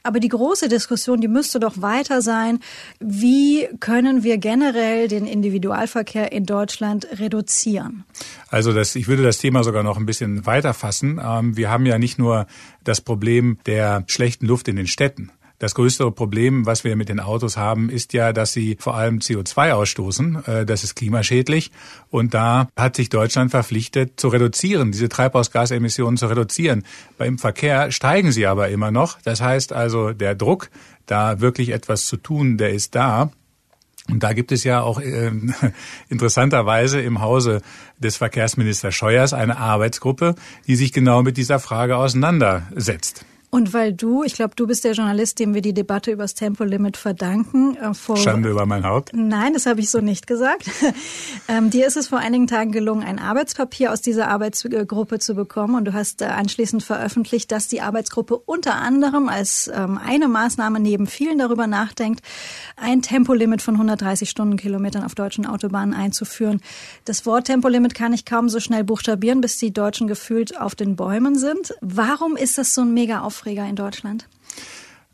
Aber 0.04 0.20
die 0.20 0.28
große 0.28 0.68
Diskussion, 0.68 1.20
die 1.20 1.26
müsste 1.26 1.58
doch 1.58 1.82
weiter 1.82 2.22
sein. 2.22 2.60
Wie 3.00 3.66
können 3.80 4.22
wir 4.22 4.38
generell 4.38 5.08
den 5.08 5.26
Individualverkehr 5.26 6.30
in 6.30 6.46
Deutschland 6.46 7.08
reduzieren? 7.18 8.04
Also 8.50 8.72
das, 8.72 8.94
ich 8.94 9.08
würde 9.08 9.24
das 9.24 9.38
Thema 9.38 9.64
sogar 9.64 9.82
noch 9.82 9.96
ein 9.96 10.06
bisschen 10.06 10.46
weiter 10.46 10.72
fassen. 10.72 11.20
Ähm, 11.20 11.56
wir 11.56 11.68
haben 11.68 11.84
ja 11.84 11.98
nicht 11.98 12.16
nur 12.16 12.46
das 12.84 13.00
Problem 13.00 13.58
der 13.66 14.04
schlechten 14.06 14.46
Luft 14.46 14.68
in 14.68 14.76
den 14.76 14.86
Städten. 14.86 15.32
Das 15.58 15.74
größte 15.74 16.08
Problem, 16.12 16.66
was 16.66 16.84
wir 16.84 16.94
mit 16.94 17.08
den 17.08 17.18
Autos 17.18 17.56
haben, 17.56 17.90
ist 17.90 18.12
ja, 18.12 18.32
dass 18.32 18.52
sie 18.52 18.76
vor 18.78 18.94
allem 18.94 19.18
CO2 19.18 19.72
ausstoßen. 19.72 20.44
Äh, 20.46 20.66
das 20.66 20.84
ist 20.84 20.94
klimaschädlich. 20.94 21.72
Und 22.10 22.32
da 22.32 22.68
hat 22.76 22.94
sich 22.94 23.08
Deutschland 23.08 23.50
verpflichtet, 23.50 24.20
zu 24.20 24.28
reduzieren, 24.28 24.92
diese 24.92 25.08
Treibhausgasemissionen 25.08 26.16
zu 26.16 26.26
reduzieren. 26.26 26.84
Beim 27.16 27.38
Verkehr 27.38 27.90
steigen 27.90 28.30
sie 28.30 28.46
aber 28.46 28.68
immer 28.68 28.92
noch. 28.92 29.20
Das 29.22 29.40
heißt 29.40 29.72
also, 29.72 30.12
der 30.12 30.36
Druck, 30.36 30.70
da 31.06 31.40
wirklich 31.40 31.70
etwas 31.70 32.06
zu 32.06 32.16
tun, 32.18 32.56
der 32.56 32.70
ist 32.70 32.94
da. 32.94 33.32
Und 34.08 34.22
da 34.22 34.32
gibt 34.32 34.52
es 34.52 34.62
ja 34.62 34.80
auch 34.80 35.00
äh, 35.00 35.32
interessanterweise 36.08 37.00
im 37.00 37.20
Hause 37.20 37.62
des 37.98 38.16
Verkehrsministers 38.16 38.94
Scheuers 38.94 39.32
eine 39.32 39.58
Arbeitsgruppe, 39.58 40.36
die 40.68 40.76
sich 40.76 40.92
genau 40.92 41.22
mit 41.22 41.36
dieser 41.36 41.58
Frage 41.58 41.96
auseinandersetzt. 41.96 43.24
Und 43.50 43.72
weil 43.72 43.94
du, 43.94 44.22
ich 44.24 44.34
glaube, 44.34 44.54
du 44.56 44.66
bist 44.66 44.84
der 44.84 44.92
Journalist, 44.92 45.38
dem 45.38 45.54
wir 45.54 45.62
die 45.62 45.72
Debatte 45.72 46.10
über 46.10 46.24
das 46.24 46.34
Tempolimit 46.34 46.98
verdanken. 46.98 47.76
Äh, 47.76 47.94
vor 47.94 48.18
Schande 48.18 48.50
über 48.50 48.66
mein 48.66 48.84
Haupt. 48.84 49.12
Nein, 49.14 49.54
das 49.54 49.64
habe 49.64 49.80
ich 49.80 49.90
so 49.90 50.00
nicht 50.00 50.26
gesagt. 50.26 50.68
ähm, 51.48 51.70
dir 51.70 51.86
ist 51.86 51.96
es 51.96 52.08
vor 52.08 52.18
einigen 52.18 52.46
Tagen 52.46 52.72
gelungen, 52.72 53.02
ein 53.02 53.18
Arbeitspapier 53.18 53.90
aus 53.90 54.02
dieser 54.02 54.28
Arbeitsgruppe 54.28 55.18
zu 55.18 55.34
bekommen. 55.34 55.76
Und 55.76 55.86
du 55.86 55.94
hast 55.94 56.20
äh, 56.20 56.26
anschließend 56.26 56.82
veröffentlicht, 56.82 57.50
dass 57.50 57.68
die 57.68 57.80
Arbeitsgruppe 57.80 58.36
unter 58.36 58.74
anderem 58.74 59.30
als 59.30 59.70
ähm, 59.74 59.98
eine 60.04 60.28
Maßnahme 60.28 60.78
neben 60.78 61.06
vielen 61.06 61.38
darüber 61.38 61.66
nachdenkt, 61.66 62.20
ein 62.76 63.00
Tempolimit 63.00 63.62
von 63.62 63.74
130 63.76 64.28
Stundenkilometern 64.28 65.04
auf 65.04 65.14
deutschen 65.14 65.46
Autobahnen 65.46 65.94
einzuführen. 65.94 66.60
Das 67.06 67.24
Wort 67.24 67.46
Tempolimit 67.46 67.94
kann 67.94 68.12
ich 68.12 68.26
kaum 68.26 68.50
so 68.50 68.60
schnell 68.60 68.84
buchstabieren, 68.84 69.40
bis 69.40 69.56
die 69.56 69.72
Deutschen 69.72 70.06
gefühlt 70.06 70.60
auf 70.60 70.74
den 70.74 70.96
Bäumen 70.96 71.38
sind. 71.38 71.74
Warum 71.80 72.36
ist 72.36 72.58
das 72.58 72.74
so 72.74 72.82
ein 72.82 72.92
mega 72.92 73.20
Aufreger 73.38 73.68
in 73.68 73.76
Deutschland? 73.76 74.28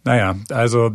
Naja, 0.02 0.36
also 0.50 0.92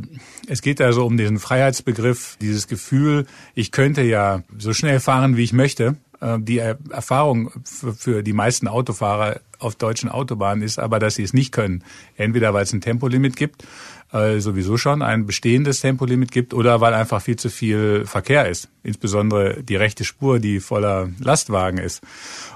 es 0.47 0.61
geht 0.61 0.81
also 0.81 1.05
um 1.05 1.15
diesen 1.17 1.39
Freiheitsbegriff, 1.39 2.37
dieses 2.41 2.67
Gefühl, 2.67 3.25
ich 3.55 3.71
könnte 3.71 4.01
ja 4.01 4.43
so 4.57 4.73
schnell 4.73 4.99
fahren, 4.99 5.37
wie 5.37 5.43
ich 5.43 5.53
möchte. 5.53 5.97
Äh, 6.21 6.39
die 6.39 6.57
Erfahrung 6.57 7.51
für 7.63 8.23
die 8.23 8.33
meisten 8.33 8.67
Autofahrer 8.67 9.41
auf 9.59 9.75
deutschen 9.75 10.09
Autobahnen 10.09 10.63
ist 10.63 10.79
aber, 10.79 10.99
dass 10.99 11.15
sie 11.15 11.23
es 11.23 11.33
nicht 11.33 11.51
können. 11.51 11.83
Entweder 12.15 12.53
weil 12.53 12.63
es 12.63 12.73
ein 12.73 12.81
Tempolimit 12.81 13.35
gibt 13.35 13.65
äh, 14.11 14.39
sowieso 14.39 14.77
schon 14.77 15.01
ein 15.01 15.25
bestehendes 15.25 15.81
Tempolimit 15.81 16.31
gibt 16.31 16.53
oder 16.53 16.81
weil 16.81 16.93
einfach 16.93 17.21
viel 17.21 17.35
zu 17.35 17.49
viel 17.49 18.05
Verkehr 18.05 18.49
ist. 18.49 18.69
Insbesondere 18.81 19.61
die 19.61 19.75
rechte 19.75 20.03
Spur, 20.03 20.39
die 20.39 20.59
voller 20.59 21.09
Lastwagen 21.19 21.77
ist. 21.77 22.01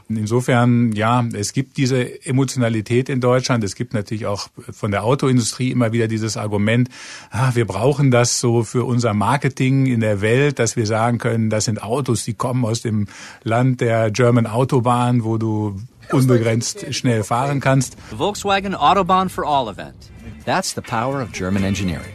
Und 0.10 0.17
insofern, 0.17 0.93
ja, 0.93 1.24
es 1.33 1.53
gibt 1.53 1.77
diese 1.77 2.25
Emotionalität 2.25 3.10
in 3.10 3.22
Deutschland. 3.22 3.63
Es 3.63 3.75
gibt 3.75 3.93
natürlich 3.93 4.25
auch 4.25 4.48
von 4.72 4.91
der 4.91 5.03
Autoindustrie 5.03 5.69
immer 5.69 5.91
wieder 5.91 6.07
dieses 6.07 6.38
Argument, 6.38 6.89
ah, 7.29 7.51
wir 7.53 7.65
brauchen 7.65 8.10
das 8.10 8.39
so 8.39 8.63
für 8.63 8.86
unser 8.86 9.13
Marketing 9.13 9.86
in 9.86 10.00
der 10.00 10.22
Welt, 10.22 10.60
dass 10.60 10.75
wir 10.75 10.88
sagen 10.88 11.19
können, 11.19 11.50
das 11.50 11.65
sind 11.65 11.83
Autos, 11.83 12.25
die 12.25 12.33
kommen 12.33 12.65
aus 12.65 12.81
dem 12.81 13.07
Land 13.43 13.81
der 13.81 14.10
German 14.12 14.48
Autobahn, 14.48 15.24
wo 15.24 15.38
du 15.38 15.79
unbegrenzt 16.13 16.93
schnell 16.93 17.24
fahren 17.24 17.60
kannst. 17.60 17.98
Volkswagen 18.15 18.75
Autobahn 18.75 19.29
for 19.29 19.46
All 19.46 19.67
Event. 19.72 20.12
That's 20.46 20.74
the 20.75 20.82
power 20.82 21.22
of 21.22 21.32
German 21.32 21.63
engineering. 21.63 22.13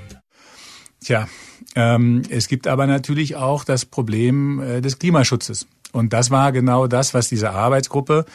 Tja, 1.00 1.28
ähm, 1.74 2.22
es 2.28 2.48
gibt 2.48 2.66
aber 2.66 2.86
natürlich 2.86 3.36
auch 3.36 3.64
das 3.64 3.84
Problem 3.84 4.60
äh, 4.60 4.80
des 4.80 4.98
Klimaschutzes. 4.98 5.66
Und 5.92 6.12
das 6.12 6.30
war 6.30 6.52
genau 6.52 6.86
das, 6.86 7.14
was 7.14 7.28
diese 7.28 7.50
Arbeitsgruppe 7.50 8.26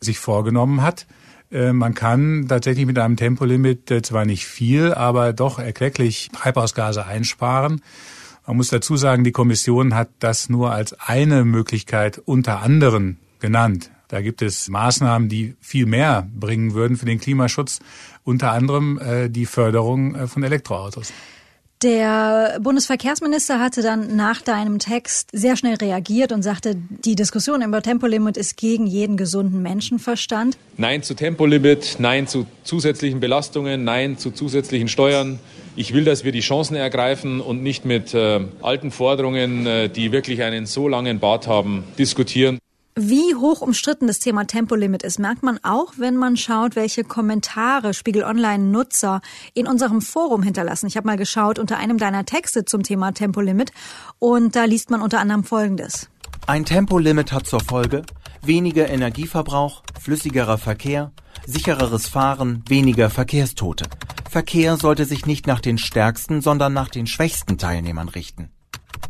sich 0.00 0.18
vorgenommen 0.18 0.82
hat. 0.82 1.06
Äh, 1.50 1.72
man 1.72 1.94
kann 1.94 2.46
tatsächlich 2.48 2.86
mit 2.86 2.98
einem 2.98 3.16
Tempolimit 3.16 3.90
äh, 3.90 4.02
zwar 4.02 4.24
nicht 4.24 4.46
viel, 4.46 4.92
aber 4.92 5.32
doch 5.32 5.58
erklecklich 5.58 6.30
Treibhausgase 6.32 7.06
einsparen. 7.06 7.82
Man 8.46 8.56
muss 8.56 8.68
dazu 8.68 8.96
sagen, 8.96 9.24
die 9.24 9.32
Kommission 9.32 9.94
hat 9.94 10.08
das 10.20 10.48
nur 10.48 10.72
als 10.72 10.94
eine 10.98 11.44
Möglichkeit 11.44 12.18
unter 12.24 12.62
anderen 12.62 13.18
genannt. 13.40 13.90
Da 14.08 14.22
gibt 14.22 14.40
es 14.40 14.68
Maßnahmen, 14.68 15.28
die 15.28 15.54
viel 15.60 15.86
mehr 15.86 16.28
bringen 16.34 16.74
würden 16.74 16.96
für 16.96 17.06
den 17.06 17.20
Klimaschutz, 17.20 17.78
unter 18.24 18.52
anderem 18.52 18.98
äh, 18.98 19.28
die 19.28 19.46
Förderung 19.46 20.14
äh, 20.14 20.26
von 20.26 20.42
Elektroautos. 20.42 21.12
Der 21.82 22.58
Bundesverkehrsminister 22.60 23.60
hatte 23.60 23.82
dann 23.82 24.16
nach 24.16 24.42
deinem 24.42 24.80
Text 24.80 25.30
sehr 25.32 25.56
schnell 25.56 25.76
reagiert 25.76 26.32
und 26.32 26.42
sagte, 26.42 26.74
die 26.74 27.14
Diskussion 27.14 27.62
über 27.62 27.82
Tempolimit 27.82 28.36
ist 28.36 28.56
gegen 28.56 28.88
jeden 28.88 29.16
gesunden 29.16 29.62
Menschenverstand. 29.62 30.58
Nein 30.76 31.04
zu 31.04 31.14
Tempolimit, 31.14 31.96
nein 32.00 32.26
zu 32.26 32.46
zusätzlichen 32.64 33.20
Belastungen, 33.20 33.84
nein 33.84 34.18
zu 34.18 34.32
zusätzlichen 34.32 34.88
Steuern. 34.88 35.38
Ich 35.76 35.94
will, 35.94 36.04
dass 36.04 36.24
wir 36.24 36.32
die 36.32 36.40
Chancen 36.40 36.74
ergreifen 36.74 37.40
und 37.40 37.62
nicht 37.62 37.84
mit 37.84 38.12
äh, 38.12 38.40
alten 38.60 38.90
Forderungen, 38.90 39.64
äh, 39.66 39.88
die 39.88 40.10
wirklich 40.10 40.42
einen 40.42 40.66
so 40.66 40.88
langen 40.88 41.20
Bart 41.20 41.46
haben, 41.46 41.84
diskutieren. 41.96 42.58
Wie 43.00 43.36
hoch 43.36 43.60
umstritten 43.60 44.08
das 44.08 44.18
Thema 44.18 44.44
Tempolimit 44.48 45.04
ist, 45.04 45.20
merkt 45.20 45.44
man 45.44 45.60
auch, 45.62 45.92
wenn 45.98 46.16
man 46.16 46.36
schaut, 46.36 46.74
welche 46.74 47.04
Kommentare 47.04 47.94
Spiegel 47.94 48.24
Online-Nutzer 48.24 49.20
in 49.54 49.68
unserem 49.68 50.02
Forum 50.02 50.42
hinterlassen. 50.42 50.88
Ich 50.88 50.96
habe 50.96 51.06
mal 51.06 51.16
geschaut 51.16 51.60
unter 51.60 51.76
einem 51.76 51.98
deiner 51.98 52.24
Texte 52.24 52.64
zum 52.64 52.82
Thema 52.82 53.12
Tempolimit 53.12 53.70
und 54.18 54.56
da 54.56 54.64
liest 54.64 54.90
man 54.90 55.00
unter 55.00 55.20
anderem 55.20 55.44
Folgendes. 55.44 56.10
Ein 56.48 56.64
Tempolimit 56.64 57.30
hat 57.30 57.46
zur 57.46 57.60
Folge 57.60 58.02
weniger 58.42 58.88
Energieverbrauch, 58.88 59.84
flüssigerer 60.00 60.58
Verkehr, 60.58 61.12
sichereres 61.46 62.08
Fahren, 62.08 62.64
weniger 62.66 63.10
Verkehrstote. 63.10 63.84
Verkehr 64.28 64.76
sollte 64.76 65.04
sich 65.04 65.24
nicht 65.24 65.46
nach 65.46 65.60
den 65.60 65.78
stärksten, 65.78 66.40
sondern 66.40 66.72
nach 66.72 66.88
den 66.88 67.06
schwächsten 67.06 67.58
Teilnehmern 67.58 68.08
richten. 68.08 68.50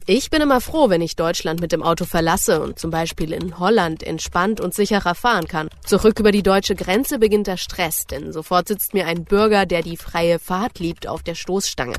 Ich 0.07 0.31
bin 0.31 0.41
immer 0.41 0.61
froh, 0.61 0.89
wenn 0.89 1.03
ich 1.03 1.17
Deutschland 1.17 1.61
mit 1.61 1.73
dem 1.73 1.83
Auto 1.83 2.05
verlasse 2.05 2.63
und 2.63 2.79
zum 2.79 2.91
Beispiel 2.91 3.33
in 3.33 3.59
Holland 3.59 4.03
entspannt 4.03 4.61
und 4.61 4.75
sicherer 4.75 5.15
fahren 5.15 5.47
kann. 5.47 5.69
Zurück 5.85 6.19
über 6.19 6.33
die 6.33 6.43
deutsche 6.43 6.75
Grenze 6.75 7.19
beginnt 7.19 7.47
der 7.47 7.57
Stress, 7.57 8.07
denn 8.07 8.33
sofort 8.33 8.69
sitzt 8.69 8.95
mir 8.95 9.07
ein 9.07 9.25
Bürger, 9.25 9.67
der 9.67 9.83
die 9.83 9.97
freie 9.97 10.39
Fahrt 10.39 10.79
liebt, 10.79 11.07
auf 11.07 11.23
der 11.23 11.35
Stoßstange. 11.35 11.99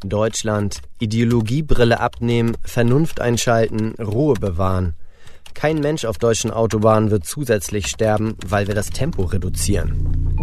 Deutschland, 0.00 0.82
Ideologiebrille 0.98 2.00
abnehmen, 2.00 2.56
Vernunft 2.62 3.20
einschalten, 3.20 3.94
Ruhe 4.00 4.34
bewahren. 4.34 4.94
Kein 5.54 5.80
Mensch 5.80 6.04
auf 6.04 6.18
deutschen 6.18 6.50
Autobahnen 6.50 7.10
wird 7.10 7.24
zusätzlich 7.24 7.86
sterben, 7.86 8.36
weil 8.46 8.66
wir 8.66 8.74
das 8.74 8.90
Tempo 8.90 9.22
reduzieren. 9.22 10.36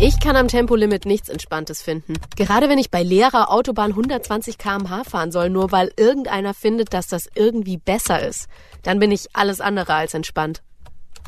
Ich 0.00 0.20
kann 0.20 0.36
am 0.36 0.46
Tempolimit 0.46 1.06
nichts 1.06 1.28
Entspanntes 1.28 1.82
finden. 1.82 2.14
Gerade 2.36 2.68
wenn 2.68 2.78
ich 2.78 2.92
bei 2.92 3.02
leerer 3.02 3.50
Autobahn 3.50 3.90
120 3.90 4.56
km/h 4.56 5.02
fahren 5.02 5.32
soll, 5.32 5.50
nur 5.50 5.72
weil 5.72 5.90
irgendeiner 5.96 6.54
findet, 6.54 6.94
dass 6.94 7.08
das 7.08 7.28
irgendwie 7.34 7.78
besser 7.78 8.24
ist, 8.24 8.46
dann 8.84 9.00
bin 9.00 9.10
ich 9.10 9.26
alles 9.32 9.60
andere 9.60 9.94
als 9.94 10.14
entspannt. 10.14 10.62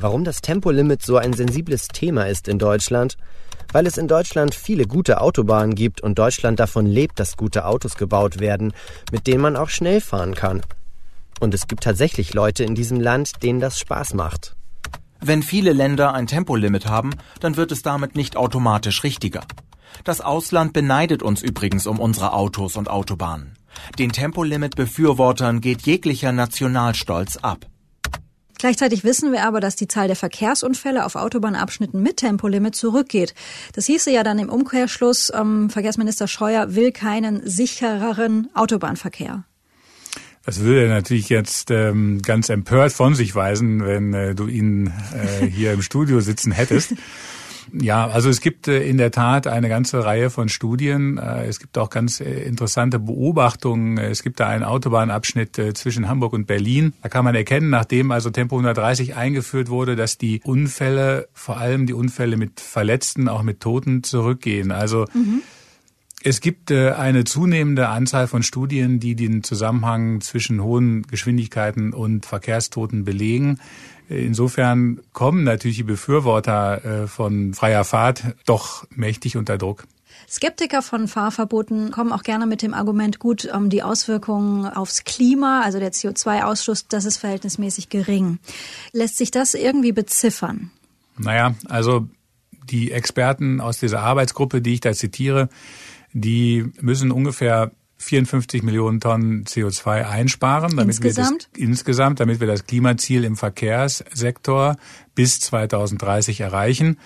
Warum 0.01 0.23
das 0.23 0.41
Tempolimit 0.41 1.03
so 1.03 1.17
ein 1.17 1.33
sensibles 1.33 1.89
Thema 1.89 2.29
ist 2.29 2.47
in 2.47 2.61
Deutschland? 2.61 3.17
Weil 3.73 3.89
es 3.89 3.99
in 3.99 4.07
Deutschland 4.07 4.55
viele 4.55 4.87
gute 4.87 5.21
Autobahnen 5.21 5.75
gibt 5.75 6.01
und 6.01 6.21
Deutschland 6.21 6.61
davon 6.61 6.87
lebt, 6.87 7.19
dass 7.19 7.37
gute 7.37 7.65
Autos 7.65 7.97
gebaut 7.97 8.39
werden, 8.39 8.73
mit 9.11 9.27
denen 9.27 9.43
man 9.43 9.57
auch 9.57 9.69
schnell 9.69 10.01
fahren 10.01 10.37
kann. 10.37 10.61
Und 11.41 11.55
es 11.55 11.67
gibt 11.67 11.83
tatsächlich 11.83 12.35
Leute 12.35 12.63
in 12.63 12.77
diesem 12.77 13.01
Land, 13.01 13.43
denen 13.43 13.59
das 13.59 13.81
Spaß 13.81 14.15
macht. 14.15 14.55
Wenn 15.23 15.43
viele 15.43 15.73
Länder 15.73 16.15
ein 16.15 16.27
Tempolimit 16.27 16.87
haben, 16.87 17.11
dann 17.41 17.57
wird 17.57 17.73
es 17.73 17.83
damit 17.83 18.15
nicht 18.15 18.37
automatisch 18.37 19.05
richtiger. 19.05 19.43
Das 20.05 20.21
Ausland 20.21 20.73
beneidet 20.73 21.23
uns 21.23 21.43
übrigens 21.43 21.87
um 21.87 21.99
unsere 21.99 22.33
Autos 22.33 22.77
und 22.77 22.89
Autobahnen. 22.89 23.55
Den 23.99 24.13
Tempolimit-Befürwortern 24.13 25.61
geht 25.61 25.83
jeglicher 25.83 26.33
Nationalstolz 26.33 27.37
ab. 27.39 27.67
Gleichzeitig 28.59 29.05
wissen 29.05 29.33
wir 29.33 29.45
aber, 29.45 29.61
dass 29.61 29.77
die 29.77 29.89
Zahl 29.89 30.07
der 30.07 30.17
Verkehrsunfälle 30.17 31.07
auf 31.07 31.17
Autobahnabschnitten 31.17 32.03
mit 32.03 32.19
Tempolimit 32.19 32.75
zurückgeht. 32.75 33.35
Das 33.75 33.87
hieße 33.87 34.11
ja 34.11 34.23
dann 34.23 34.39
im 34.39 34.51
Umkehrschluss, 34.51 35.33
ähm, 35.35 35.71
Verkehrsminister 35.71 36.29
Scheuer 36.29 36.75
will 36.75 36.93
keinen 36.93 37.47
sichereren 37.49 38.49
Autobahnverkehr. 38.55 39.45
Das 40.45 40.61
würde 40.61 40.85
er 40.85 40.89
natürlich 40.89 41.29
jetzt 41.29 41.71
ähm, 41.71 42.23
ganz 42.23 42.49
empört 42.49 42.93
von 42.93 43.15
sich 43.15 43.35
weisen, 43.35 43.85
wenn 43.85 44.15
äh, 44.15 44.35
du 44.35 44.47
ihn 44.47 44.93
äh, 45.15 45.47
hier 45.47 45.73
im 45.73 45.83
Studio 45.83 46.21
sitzen 46.21 46.53
hättest. 46.53 46.95
Ja, 47.73 48.09
also 48.09 48.29
es 48.29 48.41
gibt 48.41 48.69
äh, 48.69 48.83
in 48.83 48.99
der 48.99 49.11
Tat 49.11 49.47
eine 49.47 49.69
ganze 49.69 50.05
Reihe 50.05 50.31
von 50.31 50.49
Studien. 50.49 51.19
Äh, 51.19 51.47
es 51.47 51.61
gibt 51.61 51.79
auch 51.79 51.91
ganz 51.91 52.21
äh, 52.21 52.43
interessante 52.43 52.99
Beobachtungen. 52.99 53.99
Es 53.99 54.23
gibt 54.23 54.41
da 54.41 54.49
einen 54.49 54.65
Autobahnabschnitt 54.65 55.61
zwischen 55.75 56.09
Hamburg 56.09 56.33
und 56.33 56.47
Berlin. 56.47 56.93
Da 57.03 57.09
kann 57.09 57.25
man 57.25 57.35
erkennen, 57.35 57.71
nachdem 57.71 58.11
also 58.11 58.31
Tempo 58.31 58.57
130 58.57 59.17
eingeführt 59.17 59.69
wurde, 59.69 59.97
dass 59.97 60.19
die 60.19 60.41
Unfälle, 60.45 61.29
vor 61.33 61.59
allem 61.59 61.87
die 61.87 61.95
Unfälle 61.95 62.37
mit 62.37 62.61
Verletzten, 62.61 63.29
auch 63.29 63.43
mit 63.43 63.61
Toten 63.61 64.03
zurückgehen. 64.03 64.73
Also 64.73 65.07
mhm. 65.15 65.43
Es 66.23 66.41
gibt 66.41 66.71
eine 66.71 67.25
zunehmende 67.25 67.89
Anzahl 67.89 68.27
von 68.27 68.43
Studien, 68.43 69.01
die 69.01 69.17
den 69.17 69.43
Zusammenhang 69.43 70.21
zwischen 70.21 70.63
hohen 70.63 71.03
Geschwindigkeiten 71.07 71.95
und 71.95 72.27
Verkehrstoten 72.27 73.05
belegen. 73.05 73.59
Insofern 74.11 75.01
kommen 75.13 75.45
natürlich 75.45 75.79
die 75.79 75.83
Befürworter 75.85 76.85
äh, 76.85 77.07
von 77.07 77.55
freier 77.55 77.85
Fahrt 77.85 78.35
doch 78.45 78.85
mächtig 78.91 79.37
unter 79.37 79.57
Druck. 79.57 79.85
Skeptiker 80.29 80.83
von 80.83 81.07
Fahrverboten 81.07 81.93
kommen 81.93 82.13
auch 82.13 82.25
gerne 82.25 82.47
mit 82.47 82.63
dem 82.63 82.75
Argument, 82.75 83.21
gut, 83.21 83.47
um 83.53 83.71
die 83.71 83.85
Auswirkungen 83.85 84.67
aufs 84.67 85.05
Klima, 85.05 85.63
also 85.63 85.79
der 85.79 85.93
CO2-Ausstoß, 85.93 86.87
das 86.89 87.05
ist 87.05 87.19
verhältnismäßig 87.19 87.89
gering. 87.89 88.39
Lässt 88.93 89.17
sich 89.17 89.31
das 89.31 89.55
irgendwie 89.55 89.93
beziffern? 89.93 90.71
Naja, 91.17 91.55
also 91.69 92.09
die 92.65 92.93
Experten 92.93 93.61
aus 93.61 93.79
dieser 93.79 94.01
Arbeitsgruppe, 94.01 94.61
die 94.61 94.75
ich 94.75 94.81
da 94.81 94.93
zitiere, 94.93 95.49
die 96.13 96.67
müssen 96.81 97.11
ungefähr 97.11 97.73
54 97.99 98.63
Millionen 98.63 99.01
Tonnen 99.01 99.45
CO2 99.45 100.09
einsparen, 100.09 100.77
damit 100.77 100.97
insgesamt? 100.97 101.31
wir 101.31 101.39
das 101.53 101.63
insgesamt, 101.63 102.21
damit 102.21 102.41
wir 102.41 102.47
das 102.47 102.65
Klimaziel 102.65 103.25
im 103.25 103.37
Verkehrssektor 103.37 104.77
bis 105.15 105.41
2030 105.41 106.41
erreichen. 106.41 106.99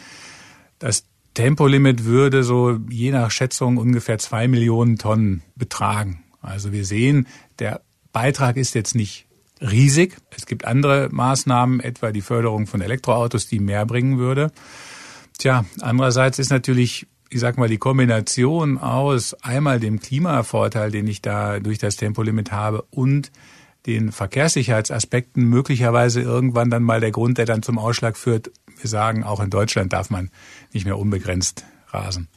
Das 0.79 1.05
Tempolimit 1.35 2.05
würde 2.05 2.45
so 2.45 2.79
je 2.89 3.11
nach 3.11 3.33
Schätzung 3.33 3.77
ungefähr 3.77 4.19
zwei 4.19 4.47
Millionen 4.47 4.97
Tonnen 4.97 5.43
betragen. 5.57 6.23
Also 6.41 6.73
wir 6.73 6.85
sehen, 6.85 7.27
der 7.59 7.81
Beitrag 8.13 8.57
ist 8.57 8.75
jetzt 8.77 8.95
nicht 8.95 9.27
riesig. 9.61 10.17
Es 10.37 10.47
gibt 10.47 10.65
andere 10.65 11.09
Maßnahmen, 11.11 11.81
etwa 11.81 12.13
die 12.13 12.21
Förderung 12.21 12.69
von 12.69 12.81
Elektroautos, 12.81 13.49
die 13.49 13.59
mehr 13.59 13.85
bringen 13.85 14.19
würde. 14.19 14.53
Tja, 15.39 15.65
andererseits 15.81 16.39
ist 16.39 16.51
natürlich 16.51 17.09
ich 17.35 17.41
sag 17.41 17.59
mal, 17.59 17.69
die 17.69 17.79
Kombination 17.79 18.79
aus 18.79 19.35
einmal 19.43 19.81
dem 19.81 19.99
Klimavorteil, 19.99 20.93
den 20.93 21.09
ich 21.09 21.21
da 21.21 21.59
durch 21.59 21.79
das 21.79 21.97
Tempolimit 21.97 22.53
habe 22.53 22.85
und 22.93 23.33
den 23.87 24.13
Verkehrssicherheitsaspekten 24.13 25.43
möglicherweise 25.43 26.21
irgendwann 26.21 26.71
dann 26.71 26.85
mal 26.85 27.01
der 27.01 27.11
Grund, 27.11 27.37
der 27.39 27.45
dann 27.45 27.65
zum 27.65 27.77
Ausschlag 27.77 28.17
führt. 28.17 28.53
Wir 28.79 28.89
sagen, 28.89 29.25
auch 29.25 29.41
in 29.41 29.51
Deutschland 29.51 29.93
darf 29.93 30.11
man 30.11 30.31
nicht 30.73 30.87
mehr 30.87 30.97
unbegrenzt 30.97 31.65
rasen. 31.89 32.29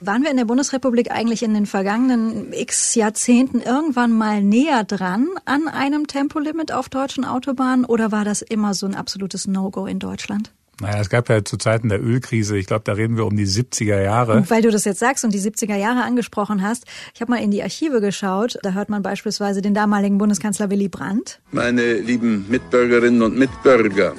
Waren 0.00 0.24
wir 0.24 0.32
in 0.32 0.36
der 0.36 0.44
Bundesrepublik 0.44 1.12
eigentlich 1.12 1.44
in 1.44 1.54
den 1.54 1.66
vergangenen 1.66 2.52
x 2.52 2.96
Jahrzehnten 2.96 3.60
irgendwann 3.60 4.10
mal 4.10 4.42
näher 4.42 4.82
dran 4.82 5.28
an 5.44 5.68
einem 5.68 6.08
Tempolimit 6.08 6.72
auf 6.72 6.88
deutschen 6.88 7.24
Autobahnen 7.24 7.84
oder 7.84 8.10
war 8.10 8.24
das 8.24 8.42
immer 8.42 8.74
so 8.74 8.86
ein 8.86 8.96
absolutes 8.96 9.46
No-Go 9.46 9.86
in 9.86 10.00
Deutschland? 10.00 10.52
Naja, 10.80 11.00
es 11.00 11.08
gab 11.08 11.28
ja 11.30 11.42
zu 11.42 11.56
Zeiten 11.56 11.88
der 11.88 12.02
Ölkrise, 12.02 12.56
ich 12.56 12.66
glaube, 12.66 12.82
da 12.84 12.92
reden 12.92 13.16
wir 13.16 13.24
um 13.24 13.36
die 13.36 13.46
70er 13.46 14.02
Jahre. 14.02 14.34
Und 14.34 14.50
weil 14.50 14.60
du 14.60 14.70
das 14.70 14.84
jetzt 14.84 14.98
sagst 14.98 15.24
und 15.24 15.32
die 15.32 15.40
70er 15.40 15.76
Jahre 15.76 16.02
angesprochen 16.02 16.62
hast, 16.62 16.84
ich 17.14 17.20
habe 17.22 17.32
mal 17.32 17.42
in 17.42 17.50
die 17.50 17.62
Archive 17.62 18.00
geschaut, 18.00 18.58
da 18.62 18.72
hört 18.72 18.90
man 18.90 19.02
beispielsweise 19.02 19.62
den 19.62 19.72
damaligen 19.72 20.18
Bundeskanzler 20.18 20.70
Willy 20.70 20.88
Brandt. 20.88 21.40
Meine 21.50 21.94
lieben 21.94 22.44
Mitbürgerinnen 22.50 23.22
und 23.22 23.38
Mitbürger, 23.38 24.14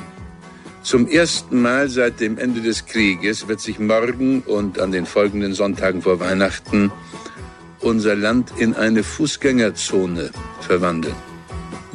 zum 0.87 1.05
ersten 1.05 1.61
Mal 1.61 1.89
seit 1.89 2.21
dem 2.21 2.37
Ende 2.37 2.61
des 2.61 2.85
Krieges 2.85 3.49
wird 3.49 3.59
sich 3.59 3.77
morgen 3.77 4.39
und 4.41 4.79
an 4.79 4.93
den 4.93 5.05
folgenden 5.05 5.53
Sonntagen 5.53 6.01
vor 6.01 6.21
Weihnachten 6.21 6.93
unser 7.81 8.15
Land 8.15 8.53
in 8.57 8.73
eine 8.73 9.03
Fußgängerzone 9.03 10.31
verwandeln. 10.61 11.15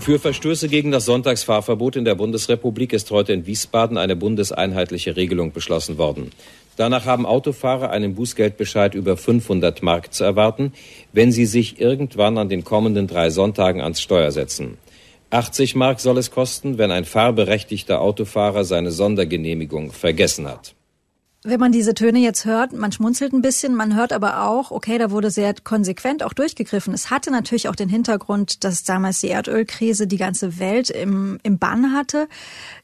Für 0.03 0.19
Verstöße 0.19 0.69
gegen 0.69 0.91
das 0.91 1.05
Sonntagsfahrverbot 1.05 1.95
in 1.95 2.05
der 2.05 2.17
Bundesrepublik 2.17 2.93
ist 2.93 3.13
heute 3.13 3.33
in 3.35 3.47
Wiesbaden 3.47 3.97
eine 3.97 4.17
bundeseinheitliche 4.17 5.15
Regelung 5.15 5.53
beschlossen 5.53 5.97
worden. 5.97 6.33
Danach 6.77 7.07
haben 7.07 7.25
Autofahrer 7.25 7.91
einen 7.91 8.17
Bußgeldbescheid 8.17 8.97
über 8.97 9.17
500 9.17 9.81
Mark 9.85 10.13
zu 10.13 10.25
erwarten, 10.25 10.73
wenn 11.13 11.31
sie 11.31 11.47
sich 11.47 11.81
irgendwann 11.81 12.37
an 12.37 12.49
den 12.49 12.65
kommenden 12.65 13.07
drei 13.07 13.31
Sonntagen 13.31 13.81
ans 13.81 14.03
Steuer 14.03 14.33
setzen. 14.33 14.77
80 15.31 15.77
Mark 15.77 16.01
soll 16.01 16.19
es 16.19 16.33
kosten, 16.33 16.79
wenn 16.79 16.91
ein 16.91 17.05
fahrberechtigter 17.05 18.01
Autofahrer 18.01 18.65
seine 18.65 18.91
Sondergenehmigung 18.91 19.93
vergessen 19.93 20.49
hat. 20.49 20.75
Wenn 21.45 21.59
man 21.59 21.73
diese 21.73 21.93
Töne 21.95 22.21
jetzt 22.21 22.45
hört, 22.45 22.73
man 22.73 22.93
schmunzelt 22.93 23.33
ein 23.33 23.43
bisschen, 23.43 23.75
man 23.75 23.97
hört 23.97 24.13
aber 24.13 24.45
auch, 24.45 24.71
okay, 24.71 24.97
da 24.97 25.11
wurde 25.11 25.29
sehr 25.29 25.53
konsequent 25.65 26.23
auch 26.23 26.35
durchgegriffen. 26.35 26.95
Es 26.95 27.11
hatte 27.11 27.33
natürlich 27.33 27.69
auch 27.69 27.75
den 27.75 27.89
Hintergrund, 27.89 28.63
dass 28.63 28.85
damals 28.85 29.19
die 29.19 29.27
Erdölkrise 29.27 30.07
die 30.07 30.19
ganze 30.19 30.61
Welt 30.61 30.89
im, 30.89 31.41
im 31.43 31.59
Bann 31.59 31.93
hatte. 31.93 32.29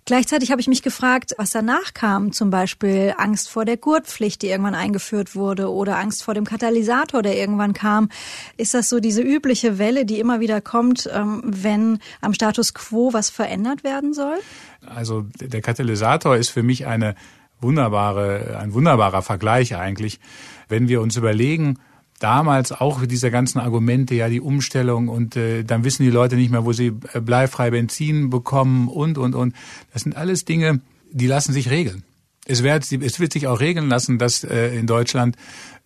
Gleichzeitig 0.07 0.51
habe 0.51 0.61
ich 0.61 0.67
mich 0.67 0.83
gefragt, 0.83 1.37
was 1.39 1.51
danach 1.51 1.95
kam, 1.95 2.33
zum 2.33 2.51
Beispiel 2.51 3.15
Angst 3.17 3.49
vor 3.49 3.65
der 3.65 3.77
Gurtpflicht, 3.77 4.43
die 4.43 4.49
irgendwann 4.49 4.75
eingeführt 4.75 5.37
wurde, 5.37 5.71
oder 5.71 5.97
Angst 5.97 6.25
vor 6.25 6.35
dem 6.35 6.45
Katalysator, 6.45 7.23
der 7.23 7.37
irgendwann 7.37 7.75
kam. 7.75 8.09
Ist 8.57 8.75
das 8.75 8.89
so 8.89 8.99
diese 8.99 9.23
übliche 9.23 9.79
Welle, 9.79 10.05
die 10.05 10.19
immer 10.19 10.41
wieder 10.41 10.61
kommt, 10.61 11.09
ähm, 11.15 11.43
wenn 11.45 12.01
am 12.21 12.35
Status 12.35 12.75
quo 12.75 13.13
was 13.13 13.31
verändert 13.31 13.85
werden 13.85 14.15
soll? 14.15 14.39
Also 14.85 15.27
der 15.41 15.61
Katalysator 15.61 16.37
ist 16.37 16.49
für 16.49 16.65
mich 16.65 16.87
eine 16.87 17.15
wunderbare, 17.61 18.59
ein 18.61 18.73
wunderbarer 18.73 19.23
Vergleich 19.23 19.77
eigentlich, 19.77 20.21
wenn 20.69 20.89
wir 20.89 21.01
uns 21.01 21.17
überlegen, 21.17 21.79
damals 22.19 22.73
auch 22.73 23.05
diese 23.07 23.31
ganzen 23.31 23.59
Argumente, 23.59 24.15
ja 24.15 24.29
die 24.29 24.41
Umstellung 24.41 25.09
und 25.09 25.37
äh, 25.37 25.63
dann 25.65 25.85
wissen 25.85 26.03
die 26.03 26.11
Leute 26.11 26.37
nicht 26.37 26.51
mehr, 26.51 26.65
wo 26.65 26.73
sie 26.73 26.93
äh, 27.13 27.21
bleifrei 27.21 27.71
Benzin 27.71 28.31
bekommen 28.31 28.89
und 28.89 29.19
und 29.19 29.35
und. 29.35 29.55
Das 29.93 30.03
sind 30.03 30.17
alles 30.17 30.45
Dinge, 30.45 30.81
die 31.11 31.27
lassen 31.27 31.53
sich 31.53 31.71
regeln. 31.71 32.05
Es 32.45 32.63
wird, 32.63 32.91
es 32.91 33.21
wird 33.21 33.33
sich 33.33 33.47
auch 33.47 33.61
regeln 33.61 33.89
lassen, 33.89 34.19
dass 34.19 34.43
äh, 34.43 34.75
in 34.77 34.87
Deutschland 34.87 35.37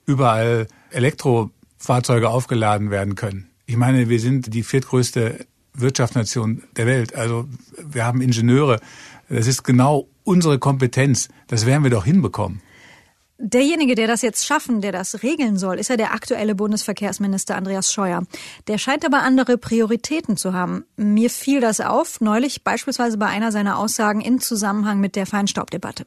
überall 0.06 0.68
Elektrofahrzeuge 0.90 2.28
aufgeladen 2.28 2.90
werden 2.90 3.14
können. 3.14 3.48
Ich 3.66 3.76
meine, 3.76 4.08
wir 4.08 4.20
sind 4.20 4.54
die 4.54 4.62
viertgrößte 4.62 5.46
Wirtschaftsnation 5.74 6.62
der 6.76 6.86
Welt. 6.86 7.14
Also 7.14 7.48
wir 7.82 8.04
haben 8.04 8.20
Ingenieure. 8.20 8.80
Das 9.32 9.46
ist 9.46 9.62
genau 9.62 10.08
unsere 10.24 10.58
Kompetenz. 10.58 11.28
Das 11.46 11.64
werden 11.64 11.84
wir 11.84 11.90
doch 11.90 12.04
hinbekommen. 12.04 12.60
Derjenige, 13.38 13.94
der 13.94 14.06
das 14.06 14.20
jetzt 14.20 14.46
schaffen, 14.46 14.82
der 14.82 14.92
das 14.92 15.22
regeln 15.22 15.56
soll, 15.56 15.78
ist 15.78 15.88
ja 15.88 15.96
der 15.96 16.12
aktuelle 16.12 16.54
Bundesverkehrsminister 16.54 17.56
Andreas 17.56 17.92
Scheuer. 17.92 18.24
Der 18.68 18.76
scheint 18.76 19.06
aber 19.06 19.22
andere 19.22 19.56
Prioritäten 19.56 20.36
zu 20.36 20.52
haben. 20.52 20.84
Mir 20.96 21.30
fiel 21.30 21.60
das 21.60 21.80
auf, 21.80 22.20
neulich 22.20 22.62
beispielsweise 22.62 23.16
bei 23.16 23.26
einer 23.26 23.50
seiner 23.50 23.78
Aussagen 23.78 24.20
in 24.20 24.38
Zusammenhang 24.38 25.00
mit 25.00 25.16
der 25.16 25.26
Feinstaubdebatte. 25.26 26.04